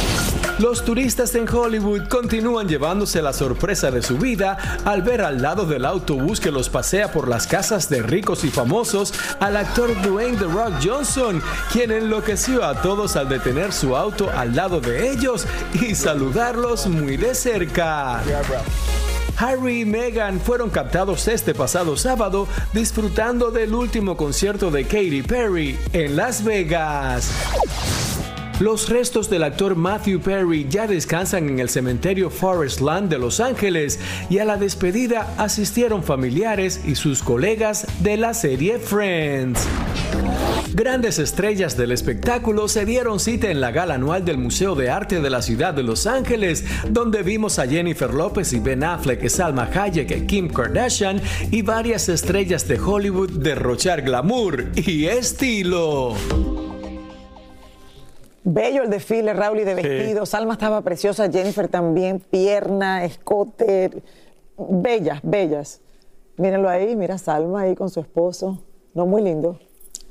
Los 0.62 0.84
turistas 0.84 1.34
en 1.34 1.48
Hollywood 1.52 2.06
continúan 2.06 2.68
llevándose 2.68 3.20
la 3.20 3.32
sorpresa 3.32 3.90
de 3.90 4.00
su 4.00 4.16
vida 4.16 4.56
al 4.84 5.02
ver 5.02 5.22
al 5.22 5.42
lado 5.42 5.66
del 5.66 5.84
autobús 5.84 6.38
que 6.38 6.52
los 6.52 6.68
pasea 6.68 7.10
por 7.10 7.26
las 7.26 7.48
casas 7.48 7.88
de 7.88 8.00
ricos 8.00 8.44
y 8.44 8.48
famosos 8.48 9.12
al 9.40 9.56
actor 9.56 9.90
Dwayne 10.02 10.36
The 10.38 10.44
Rock 10.44 10.74
Johnson, 10.80 11.42
quien 11.72 11.90
enloqueció 11.90 12.64
a 12.64 12.80
todos 12.80 13.16
al 13.16 13.28
detener 13.28 13.72
su 13.72 13.96
auto 13.96 14.30
al 14.30 14.54
lado 14.54 14.80
de 14.80 15.10
ellos 15.10 15.48
y 15.74 15.96
saludarlos 15.96 16.86
muy 16.86 17.16
de 17.16 17.34
cerca. 17.34 18.22
Harry 19.38 19.80
y 19.80 19.84
Meghan 19.84 20.38
fueron 20.38 20.70
captados 20.70 21.26
este 21.26 21.54
pasado 21.54 21.96
sábado 21.96 22.46
disfrutando 22.72 23.50
del 23.50 23.74
último 23.74 24.16
concierto 24.16 24.70
de 24.70 24.84
Katy 24.84 25.22
Perry 25.22 25.76
en 25.92 26.14
Las 26.14 26.44
Vegas. 26.44 27.32
Los 28.62 28.88
restos 28.88 29.28
del 29.28 29.42
actor 29.42 29.74
Matthew 29.74 30.20
Perry 30.20 30.68
ya 30.70 30.86
descansan 30.86 31.48
en 31.48 31.58
el 31.58 31.68
cementerio 31.68 32.30
Forest 32.30 32.80
Lawn 32.80 33.08
de 33.08 33.18
Los 33.18 33.40
Ángeles 33.40 33.98
y 34.30 34.38
a 34.38 34.44
la 34.44 34.56
despedida 34.56 35.34
asistieron 35.36 36.04
familiares 36.04 36.80
y 36.86 36.94
sus 36.94 37.24
colegas 37.24 37.88
de 38.04 38.16
la 38.16 38.34
serie 38.34 38.78
Friends. 38.78 39.66
Grandes 40.74 41.18
estrellas 41.18 41.76
del 41.76 41.90
espectáculo 41.90 42.68
se 42.68 42.84
dieron 42.84 43.18
cita 43.18 43.50
en 43.50 43.60
la 43.60 43.72
gala 43.72 43.94
anual 43.94 44.24
del 44.24 44.38
Museo 44.38 44.76
de 44.76 44.90
Arte 44.90 45.20
de 45.20 45.30
la 45.30 45.42
ciudad 45.42 45.74
de 45.74 45.82
Los 45.82 46.06
Ángeles, 46.06 46.64
donde 46.88 47.24
vimos 47.24 47.58
a 47.58 47.66
Jennifer 47.66 48.14
López 48.14 48.52
y 48.52 48.60
Ben 48.60 48.84
Affleck, 48.84 49.28
Salma 49.28 49.68
Hayek, 49.74 50.26
Kim 50.26 50.48
Kardashian 50.48 51.20
y 51.50 51.62
varias 51.62 52.08
estrellas 52.08 52.68
de 52.68 52.78
Hollywood 52.78 53.30
derrochar 53.40 54.02
glamour 54.02 54.70
y 54.76 55.06
estilo. 55.06 56.14
Bello 58.44 58.82
el 58.82 58.90
desfile, 58.90 59.32
Raúl, 59.34 59.60
y 59.60 59.64
de 59.64 59.74
vestidos. 59.74 60.30
Salma 60.30 60.54
estaba 60.54 60.82
preciosa, 60.82 61.30
Jennifer 61.30 61.68
también, 61.68 62.18
pierna, 62.18 63.04
escote. 63.04 64.02
Bellas, 64.56 65.20
bellas. 65.22 65.80
Mírenlo 66.36 66.68
ahí, 66.68 66.96
mira 66.96 67.18
Salma 67.18 67.62
ahí 67.62 67.74
con 67.74 67.90
su 67.90 68.00
esposo. 68.00 68.62
No, 68.94 69.06
muy 69.06 69.22
lindo. 69.22 69.58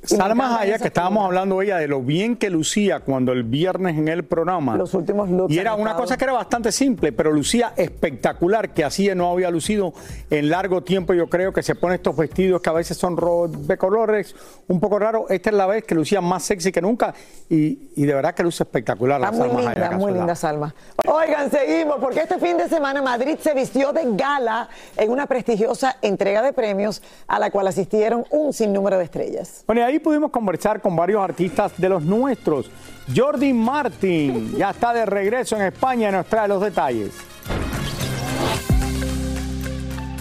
Salma 0.04 0.60
Hayek, 0.60 0.82
que 0.82 0.88
estábamos 0.88 1.26
hablando 1.26 1.62
ella 1.62 1.78
de 1.78 1.88
lo 1.88 2.02
bien 2.02 2.36
que 2.36 2.50
lucía 2.50 3.02
cuando 3.02 3.32
el 3.32 3.44
viernes 3.44 3.98
en 3.98 4.08
el 4.08 4.24
programa. 4.24 4.76
Los 4.76 4.94
últimos 4.94 5.30
looks 5.30 5.54
Y 5.54 5.60
era 5.60 5.76
una 5.76 5.96
cosa 5.96 6.18
que 6.18 6.24
era 6.24 6.34
bastante 6.34 6.72
simple, 6.72 7.12
pero 7.12 7.32
lucía 7.32 7.74
espectacular, 7.76 8.74
que 8.74 8.84
así 8.84 9.10
no 9.14 9.32
había 9.32 9.52
lucido 9.52 9.94
en 10.30 10.50
largo 10.50 10.82
tiempo. 10.84 11.14
Yo 11.14 11.28
creo 11.28 11.54
que 11.54 11.62
se 11.62 11.76
pone 11.76 11.96
estos 11.96 12.16
vestidos 12.16 12.62
que 12.62 12.70
a 12.70 12.74
veces 12.74 12.98
son 12.98 13.16
de 13.68 13.78
colores 13.78 14.36
un 14.68 14.80
poco 14.80 15.00
raros. 15.00 15.30
Esta 15.30 15.50
es 15.52 15.56
la 15.56 15.68
vez 15.68 15.84
que 15.84 15.96
lucía 15.96 16.22
más 16.22 16.44
sexy 16.44 16.72
que 16.72 16.82
nunca 16.82 17.14
y, 17.50 17.92
y 17.96 18.06
de 18.06 18.14
verdad 18.14 18.34
que 18.34 18.44
luce 18.44 18.64
espectacular 18.64 19.20
la 19.20 19.28
Está 19.30 19.38
muy 19.38 19.48
Salma 19.48 19.72
linda, 19.72 19.88
Hayek 19.88 20.00
muy 20.00 20.14
linda 20.14 20.36
Salma. 20.36 20.76
Oigan, 21.13 21.52
seguimos, 21.52 21.97
porque 22.00 22.21
este 22.21 22.39
fin 22.39 22.56
de 22.56 22.69
semana 22.69 23.02
Madrid 23.02 23.36
se 23.38 23.54
vistió 23.54 23.91
de 23.91 24.04
gala 24.13 24.69
en 24.95 25.12
una 25.12 25.26
prestigiosa 25.26 25.97
entrega 26.02 26.41
de 26.41 26.54
premios 26.54 27.02
a 27.28 27.38
la 27.38 27.52
cual 27.52 27.67
asistieron 27.67 28.24
un 28.30 28.54
sinnúmero 28.54 28.97
de 28.97 29.04
estrellas. 29.04 29.65
Bueno, 29.67 29.82
y 29.82 29.84
ahí 29.84 30.00
pudimos 30.00 30.32
conversar 30.32 30.80
con 30.80 30.95
varios 30.95 31.21
artistas 31.21 31.74
de 31.76 31.89
los 31.89 32.04
nuestros. 32.04 32.71
Jordi 33.13 33.52
Martin 33.52 34.56
ya 34.58 34.69
está 34.69 34.93
de 34.93 35.06
regreso 35.06 35.58
en 35.58 35.63
España 35.63 36.08
y 36.08 36.12
nos 36.13 36.28
trae 36.28 36.47
los 36.47 36.62
detalles. 36.62 37.12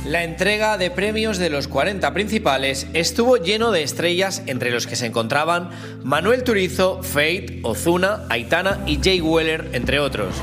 La 0.04 0.24
entrega 0.24 0.76
de 0.76 0.90
premios 0.90 1.38
de 1.38 1.50
los 1.50 1.68
40 1.68 2.12
principales 2.12 2.88
estuvo 2.94 3.36
lleno 3.36 3.70
de 3.70 3.84
estrellas 3.84 4.42
entre 4.46 4.72
los 4.72 4.88
que 4.88 4.96
se 4.96 5.06
encontraban 5.06 5.70
Manuel 6.02 6.42
Turizo, 6.42 7.00
Fate, 7.04 7.60
Ozuna, 7.62 8.24
Aitana 8.28 8.80
y 8.86 8.98
Jay 9.00 9.20
Weller, 9.20 9.68
entre 9.72 10.00
otros. 10.00 10.34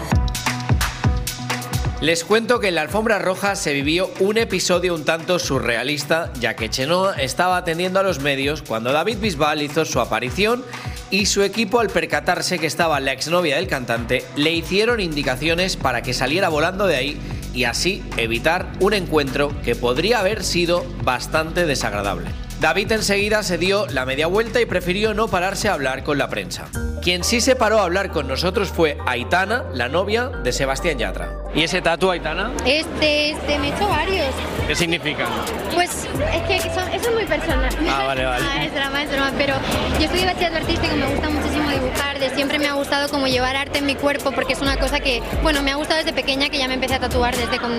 Les 1.99 2.23
cuento 2.23 2.59
que 2.59 2.67
en 2.67 2.75
la 2.75 2.81
alfombra 2.81 3.17
roja 3.17 3.55
se 3.55 3.73
vivió 3.73 4.11
un 4.19 4.37
episodio 4.37 4.93
un 4.93 5.03
tanto 5.03 5.39
surrealista, 5.39 6.31
ya 6.39 6.55
que 6.55 6.69
Chenoa 6.69 7.15
estaba 7.15 7.57
atendiendo 7.57 7.99
a 7.99 8.03
los 8.03 8.19
medios 8.19 8.61
cuando 8.61 8.93
David 8.93 9.17
Bisbal 9.17 9.63
hizo 9.63 9.83
su 9.83 9.99
aparición 9.99 10.63
y 11.09 11.25
su 11.25 11.41
equipo 11.41 11.79
al 11.79 11.89
percatarse 11.89 12.59
que 12.59 12.67
estaba 12.67 12.99
la 12.99 13.13
exnovia 13.13 13.55
del 13.55 13.67
cantante 13.67 14.23
le 14.35 14.51
hicieron 14.51 14.99
indicaciones 14.99 15.75
para 15.75 16.03
que 16.03 16.13
saliera 16.13 16.49
volando 16.49 16.85
de 16.85 16.97
ahí 16.97 17.17
y 17.55 17.63
así 17.63 18.03
evitar 18.17 18.71
un 18.79 18.93
encuentro 18.93 19.51
que 19.63 19.75
podría 19.75 20.19
haber 20.19 20.43
sido 20.43 20.85
bastante 21.03 21.65
desagradable. 21.65 22.29
David 22.59 22.91
enseguida 22.91 23.41
se 23.41 23.57
dio 23.57 23.87
la 23.87 24.05
media 24.05 24.27
vuelta 24.27 24.61
y 24.61 24.65
prefirió 24.65 25.15
no 25.15 25.29
pararse 25.29 25.67
a 25.67 25.73
hablar 25.73 26.03
con 26.03 26.19
la 26.19 26.29
prensa. 26.29 26.67
Quien 27.01 27.23
sí 27.23 27.39
se 27.39 27.55
paró 27.55 27.79
a 27.79 27.83
hablar 27.83 28.11
con 28.11 28.27
nosotros 28.27 28.69
fue 28.69 28.97
Aitana, 29.05 29.63
la 29.73 29.87
novia 29.87 30.27
de 30.27 30.51
Sebastián 30.51 30.97
Yatra. 30.97 31.46
¿Y 31.57 31.63
ese 31.63 31.81
tatu, 31.81 32.11
Aitana? 32.11 32.51
Este, 32.67 33.31
este, 33.31 33.57
me 33.57 33.69
he 33.69 33.71
hecho 33.71 33.87
varios. 33.87 34.27
¿Qué 34.67 34.75
significa? 34.75 35.25
Pues 35.73 35.89
es 36.33 36.41
que 36.43 36.69
son, 36.69 36.87
eso 36.93 37.09
es 37.09 37.15
muy 37.15 37.25
personal. 37.25 37.75
Ah, 37.89 38.03
vale, 38.05 38.25
vale. 38.25 38.45
Ah, 38.57 38.63
es 38.63 38.73
drama, 38.75 39.03
es 39.03 39.11
drama, 39.11 39.31
pero 39.37 39.55
yo 39.99 40.07
de 40.07 40.25
bachillerato 40.25 40.57
artístico, 40.57 40.95
me 40.95 41.07
gusta 41.07 41.29
muchísimo 41.29 41.69
dibujar, 41.71 42.19
de 42.19 42.29
siempre 42.29 42.59
me 42.59 42.67
ha 42.67 42.73
gustado 42.73 43.09
como 43.09 43.27
llevar 43.27 43.55
arte 43.55 43.79
en 43.79 43.87
mi 43.87 43.95
cuerpo 43.95 44.31
porque 44.31 44.53
es 44.53 44.61
una 44.61 44.77
cosa 44.77 44.99
que, 44.99 45.21
bueno, 45.41 45.63
me 45.63 45.71
ha 45.71 45.75
gustado 45.75 45.97
desde 45.97 46.13
pequeña 46.13 46.49
que 46.49 46.59
ya 46.59 46.67
me 46.67 46.75
empecé 46.75 46.95
a 46.95 46.99
tatuar 46.99 47.35
desde 47.35 47.57
con 47.57 47.71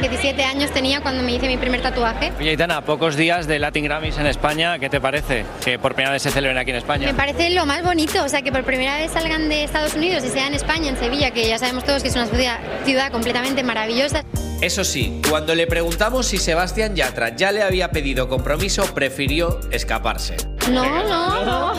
17 0.00 0.42
años 0.42 0.70
tenía 0.70 1.02
cuando 1.02 1.22
me 1.22 1.32
hice 1.32 1.46
mi 1.46 1.58
primer 1.58 1.82
tatuaje. 1.82 2.32
Oye, 2.38 2.50
Aitana, 2.50 2.80
pocos 2.80 3.16
días 3.16 3.46
de 3.46 3.58
Latin 3.58 3.84
Grammys 3.84 4.16
en 4.16 4.26
España, 4.26 4.78
¿qué 4.78 4.88
te 4.88 5.00
parece? 5.00 5.44
Que 5.62 5.78
por 5.78 5.94
primera 5.94 6.12
vez 6.12 6.22
se 6.22 6.30
celebren 6.30 6.56
aquí 6.56 6.70
en 6.70 6.76
España. 6.76 7.06
Me 7.06 7.14
parece 7.14 7.50
lo 7.50 7.66
más 7.66 7.82
bonito, 7.82 8.24
o 8.24 8.28
sea, 8.28 8.40
que 8.40 8.50
por 8.50 8.64
primera 8.64 8.96
vez 8.96 9.10
salgan 9.12 9.48
de 9.50 9.64
Estados 9.64 9.94
Unidos 9.94 10.24
y 10.24 10.28
sea 10.28 10.46
en 10.46 10.54
España, 10.54 10.88
en 10.88 10.96
Sevilla, 10.96 11.30
que 11.30 11.46
ya 11.46 11.58
sabemos 11.58 11.84
todos 11.84 12.02
que 12.02 12.08
es 12.08 12.14
una 12.14 12.26
ciudad, 12.26 12.58
ciudad 12.84 13.10
completamente. 13.26 13.56
Eso 14.60 14.84
sí, 14.84 15.20
cuando 15.28 15.54
le 15.54 15.66
preguntamos 15.66 16.26
si 16.26 16.38
Sebastián 16.38 16.94
Yatra 16.94 17.34
ya 17.34 17.50
le 17.50 17.62
había 17.62 17.90
pedido 17.90 18.28
compromiso, 18.28 18.84
prefirió 18.94 19.58
escaparse. 19.70 20.36
No, 20.70 20.84
no, 21.04 21.44
no. 21.44 21.72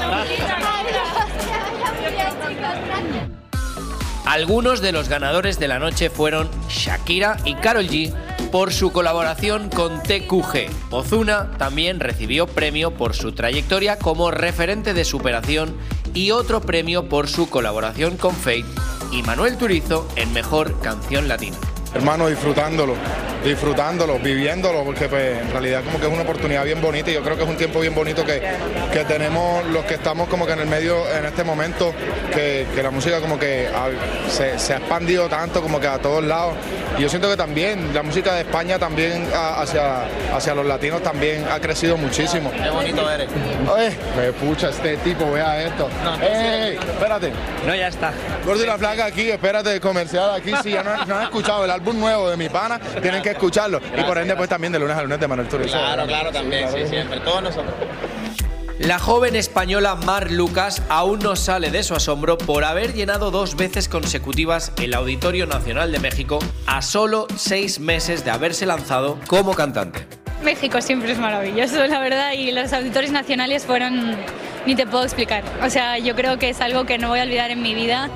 Algunos 4.25 4.81
de 4.81 4.91
los 4.91 5.07
ganadores 5.07 5.57
de 5.57 5.69
la 5.69 5.79
noche 5.79 6.09
fueron 6.09 6.49
Shakira 6.67 7.37
y 7.45 7.55
Karol 7.55 7.87
G 7.87 8.13
por 8.51 8.73
su 8.73 8.91
colaboración 8.91 9.69
con 9.69 10.03
TQG. 10.03 10.91
Ozuna 10.91 11.51
también 11.57 12.01
recibió 12.01 12.45
premio 12.45 12.91
por 12.91 13.15
su 13.15 13.31
trayectoria 13.31 13.97
como 13.97 14.31
referente 14.31 14.93
de 14.93 15.05
superación 15.05 15.77
y 16.13 16.31
otro 16.31 16.59
premio 16.61 17.07
por 17.07 17.29
su 17.29 17.49
colaboración 17.49 18.17
con 18.17 18.35
Fate 18.35 18.65
y 19.11 19.23
Manuel 19.23 19.57
Turizo 19.57 20.07
en 20.15 20.31
Mejor 20.33 20.79
Canción 20.79 21.27
Latina. 21.27 21.57
hermano, 21.93 22.27
disfrutándolo, 22.27 22.95
disfrutándolo, 23.47 24.19
viviéndolo, 24.19 24.83
porque 24.83 25.07
pues 25.09 25.39
en 25.41 25.51
realidad 25.51 25.83
como 25.83 25.99
que 25.99 26.07
es 26.07 26.11
una 26.13 26.23
oportunidad 26.23 26.63
bien 26.65 26.81
bonita 26.81 27.09
y 27.09 27.13
yo 27.13 27.23
creo 27.23 27.35
que 27.37 27.43
es 27.43 27.49
un 27.49 27.57
tiempo 27.57 27.79
bien 27.79 27.95
bonito 27.95 28.25
que, 28.25 28.41
que 28.91 29.05
tenemos 29.05 29.65
los 29.67 29.85
que 29.85 29.95
estamos 29.95 30.27
como 30.27 30.45
que 30.45 30.53
en 30.53 30.59
el 30.59 30.67
medio 30.67 30.97
en 31.17 31.25
este 31.25 31.43
momento, 31.43 31.93
que, 32.33 32.67
que 32.75 32.83
la 32.83 32.91
música 32.91 33.19
como 33.21 33.39
que 33.39 33.67
ha- 33.67 34.29
se, 34.29 34.59
se 34.59 34.73
ha 34.73 34.77
expandido 34.77 35.27
tanto 35.29 35.61
como 35.61 35.79
que 35.79 35.87
a 35.87 35.97
todos 35.99 36.23
lados. 36.23 36.55
Y 36.97 37.01
yo 37.01 37.09
siento 37.09 37.29
que 37.29 37.37
también 37.37 37.93
la 37.93 38.03
música 38.03 38.33
de 38.33 38.41
España 38.41 38.79
también 38.79 39.27
a- 39.33 39.61
hacia, 39.61 40.03
hacia 40.35 40.53
los 40.55 40.65
latinos 40.65 41.01
también 41.03 41.45
ha 41.51 41.59
crecido 41.59 41.97
muchísimo. 41.97 42.51
Qué 42.51 42.69
bonito 42.69 43.09
eres. 43.09 43.29
Oye, 43.73 43.91
me 44.17 44.33
pucha 44.33 44.69
este 44.69 44.97
tipo, 44.97 45.31
vea 45.31 45.63
esto. 45.63 45.89
¡Ey, 46.21 46.75
espérate! 46.75 47.31
No, 47.65 47.75
ya 47.75 47.87
está. 47.87 48.11
Gordo 48.45 48.63
y 48.63 48.67
la 48.67 48.77
flaca 48.77 49.05
aquí, 49.05 49.29
espérate, 49.29 49.79
comercial 49.79 50.31
aquí. 50.35 50.51
Si 50.63 50.71
ya 50.71 50.83
no, 50.83 51.05
no 51.05 51.15
han 51.17 51.23
escuchado 51.23 51.65
el 51.65 51.71
álbum 51.71 51.99
nuevo 51.99 52.29
de 52.29 52.37
mi 52.37 52.49
pana, 52.49 52.79
tienen 53.01 53.21
que 53.21 53.31
escucharlo. 53.37 53.79
Y 53.97 54.03
por 54.03 54.17
ende, 54.17 54.35
pues 54.35 54.49
también 54.49 54.73
de 54.73 54.79
lunes 54.79 54.97
a 54.97 55.03
lunes 55.03 55.19
de 55.19 55.27
Manuel 55.27 55.47
Turizo. 55.47 55.77
Claro, 55.77 56.05
claro, 56.05 56.31
también, 56.31 56.69
sí, 56.71 56.87
siempre. 56.87 57.19
Todos 57.21 57.43
nosotros. 57.43 57.73
La 58.79 58.99
joven 58.99 59.35
española 59.35 59.95
Mar 59.95 60.29
Lucas 60.29 60.83
aún 60.87 61.17
no 61.19 61.35
sale 61.35 61.71
de 61.71 61.81
su 61.81 61.95
asombro 61.95 62.37
por 62.37 62.63
haber 62.63 62.93
llenado 62.93 63.31
dos 63.31 63.55
veces 63.55 63.89
consecutivas 63.89 64.71
el 64.77 64.93
Auditorio 64.93 65.47
Nacional 65.47 65.91
de 65.91 65.97
México 65.97 66.37
a 66.67 66.83
solo 66.83 67.25
seis 67.35 67.79
meses 67.79 68.23
de 68.23 68.29
haberse 68.29 68.67
lanzado 68.67 69.17
como 69.25 69.55
cantante. 69.55 70.05
México 70.43 70.79
siempre 70.79 71.11
es 71.11 71.17
maravilloso, 71.17 71.87
la 71.87 71.99
verdad, 71.99 72.33
y 72.33 72.51
los 72.51 72.71
auditorios 72.71 73.11
nacionales 73.11 73.65
fueron, 73.65 74.15
ni 74.67 74.75
te 74.75 74.85
puedo 74.85 75.03
explicar. 75.03 75.43
O 75.63 75.69
sea, 75.71 75.97
yo 75.97 76.15
creo 76.15 76.37
que 76.37 76.49
es 76.49 76.61
algo 76.61 76.85
que 76.85 76.99
no 76.99 77.09
voy 77.09 77.19
a 77.19 77.23
olvidar 77.23 77.49
en 77.49 77.63
mi 77.63 77.73
vida. 77.73 78.11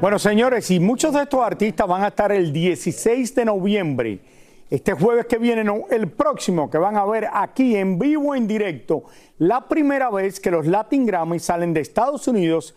Bueno, 0.00 0.18
señores, 0.18 0.70
y 0.70 0.80
muchos 0.80 1.12
de 1.12 1.24
estos 1.24 1.44
artistas 1.44 1.86
van 1.86 2.02
a 2.02 2.08
estar 2.08 2.32
el 2.32 2.54
16 2.54 3.34
de 3.34 3.44
noviembre, 3.44 4.20
este 4.70 4.94
jueves 4.94 5.26
que 5.26 5.36
viene, 5.36 5.62
no, 5.62 5.82
el 5.90 6.08
próximo, 6.08 6.70
que 6.70 6.78
van 6.78 6.96
a 6.96 7.04
ver 7.04 7.28
aquí 7.30 7.76
en 7.76 7.98
vivo, 7.98 8.34
en 8.34 8.48
directo, 8.48 9.04
la 9.36 9.68
primera 9.68 10.08
vez 10.08 10.40
que 10.40 10.50
los 10.50 10.66
Latin 10.66 11.04
Grammy 11.04 11.38
salen 11.38 11.74
de 11.74 11.82
Estados 11.82 12.26
Unidos 12.28 12.74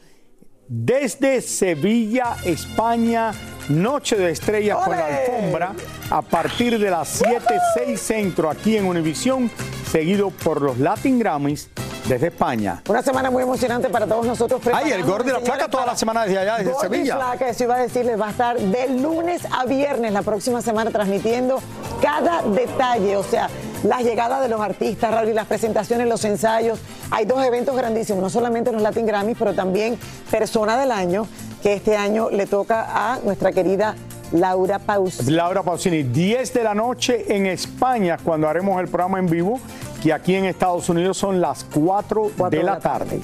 desde 0.68 1.40
Sevilla, 1.40 2.36
España, 2.44 3.32
Noche 3.70 4.18
de 4.18 4.30
Estrellas 4.30 4.80
con 4.84 4.98
la 4.98 5.06
alfombra, 5.06 5.74
a 6.10 6.22
partir 6.22 6.78
de 6.78 6.90
las 6.90 7.08
7, 7.08 7.40
6 7.86 8.02
centro 8.02 8.50
aquí 8.50 8.76
en 8.76 8.86
Univisión, 8.86 9.50
seguido 9.90 10.30
por 10.30 10.62
los 10.62 10.78
Latin 10.78 11.20
Grammys 11.20 11.70
desde 12.08 12.28
España. 12.28 12.82
Una 12.88 13.02
semana 13.02 13.32
muy 13.32 13.44
emocionante 13.44 13.90
para 13.90 14.06
todos 14.06 14.26
nosotros. 14.26 14.62
Ay, 14.74 14.92
el 14.92 15.04
Gordo 15.04 15.30
y 15.30 15.34
la 15.34 15.40
Flaca 15.40 15.68
toda 15.68 15.86
la 15.86 15.96
semana 15.96 16.24
desde 16.24 16.40
allá, 16.40 16.58
desde 16.58 16.72
Gordo 16.72 16.88
y 16.88 16.90
Sevilla. 16.90 17.16
Flaca, 17.16 17.50
eso 17.50 17.64
iba 17.64 17.76
a 17.76 17.80
decirles, 17.80 18.20
va 18.20 18.28
a 18.28 18.32
estar 18.32 18.60
de 18.60 18.90
lunes 18.90 19.42
a 19.52 19.66
viernes 19.66 20.14
la 20.14 20.22
próxima 20.22 20.62
semana 20.62 20.92
transmitiendo 20.92 21.60
cada 22.02 22.42
detalle, 22.44 23.18
o 23.18 23.24
sea, 23.24 23.50
la 23.84 24.02
llegada 24.02 24.42
de 24.42 24.50
los 24.50 24.62
artistas, 24.62 25.14
Raúl, 25.14 25.30
y 25.30 25.34
las 25.34 25.48
presentaciones, 25.48 26.08
los 26.08 26.24
ensayos. 26.26 26.80
Hay 27.12 27.26
dos 27.26 27.44
eventos 27.46 27.76
grandísimos, 27.76 28.22
no 28.22 28.30
solamente 28.30 28.72
los 28.72 28.82
Latin 28.82 29.06
Grammys, 29.06 29.38
pero 29.38 29.54
también 29.54 29.98
Persona 30.32 30.78
del 30.78 30.92
Año, 30.92 31.28
que 31.62 31.74
este 31.74 31.96
año 31.96 32.30
le 32.30 32.46
toca 32.46 32.88
a 32.90 33.20
nuestra 33.24 33.52
querida 33.52 33.96
Laura 34.32 34.80
Paus. 34.80 35.28
Laura 35.28 35.62
Pausini, 35.62 36.04
10 36.04 36.54
de 36.54 36.64
la 36.64 36.74
noche 36.74 37.36
en 37.36 37.46
España, 37.46 38.18
cuando 38.22 38.50
haremos 38.50 38.82
el 38.82 38.88
programa 38.88 39.20
en 39.20 39.28
vivo, 39.28 39.60
que 40.04 40.12
aquí 40.12 40.36
en 40.36 40.44
Estados 40.44 40.90
Unidos 40.90 41.18
son 41.18 41.40
las 41.40 41.64
4, 41.74 42.32
de 42.50 42.62
la 42.62 42.78
tarde. 42.78 43.22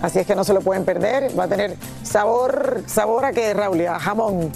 Así 0.00 0.18
es 0.18 0.26
que 0.26 0.34
no 0.34 0.44
se 0.44 0.54
lo 0.54 0.62
pueden 0.62 0.84
perder, 0.84 1.38
va 1.38 1.44
a 1.44 1.48
tener 1.48 1.76
sabor, 2.02 2.82
sabor 2.86 3.26
a 3.26 3.32
que, 3.32 3.52
Raúl, 3.52 3.86
a 3.86 4.00
jamón. 4.00 4.50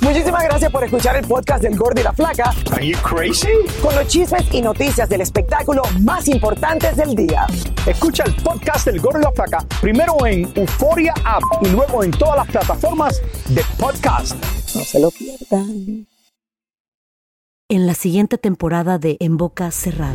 Muchísimas 0.00 0.42
gracias 0.42 0.70
por 0.72 0.82
escuchar 0.82 1.16
el 1.16 1.26
podcast 1.26 1.62
del 1.62 1.76
Gordo 1.76 2.00
y 2.00 2.04
la 2.04 2.12
Flaca. 2.12 2.52
Are 2.72 2.86
you 2.86 2.98
crazy? 2.98 3.48
Con 3.80 3.94
los 3.94 4.08
chismes 4.08 4.42
y 4.52 4.60
noticias 4.60 5.08
del 5.08 5.20
espectáculo 5.20 5.82
más 6.00 6.26
importantes 6.26 6.96
del 6.96 7.14
día. 7.14 7.46
Escucha 7.86 8.24
el 8.24 8.34
podcast 8.34 8.86
del 8.86 9.00
Gordo 9.00 9.20
y 9.20 9.22
la 9.22 9.32
Flaca 9.32 9.64
primero 9.80 10.26
en 10.26 10.50
Euforia 10.56 11.14
App 11.24 11.42
y 11.62 11.68
luego 11.68 12.02
en 12.02 12.10
todas 12.10 12.36
las 12.36 12.48
plataformas 12.48 13.22
de 13.48 13.62
podcast. 13.78 14.34
No 14.74 14.82
se 14.82 14.98
lo 14.98 15.10
pierdan. 15.12 16.06
En 17.68 17.86
la 17.86 17.94
siguiente 17.94 18.36
temporada 18.36 18.98
de 18.98 19.16
En 19.20 19.36
Boca 19.36 19.70
Cerrada. 19.70 20.14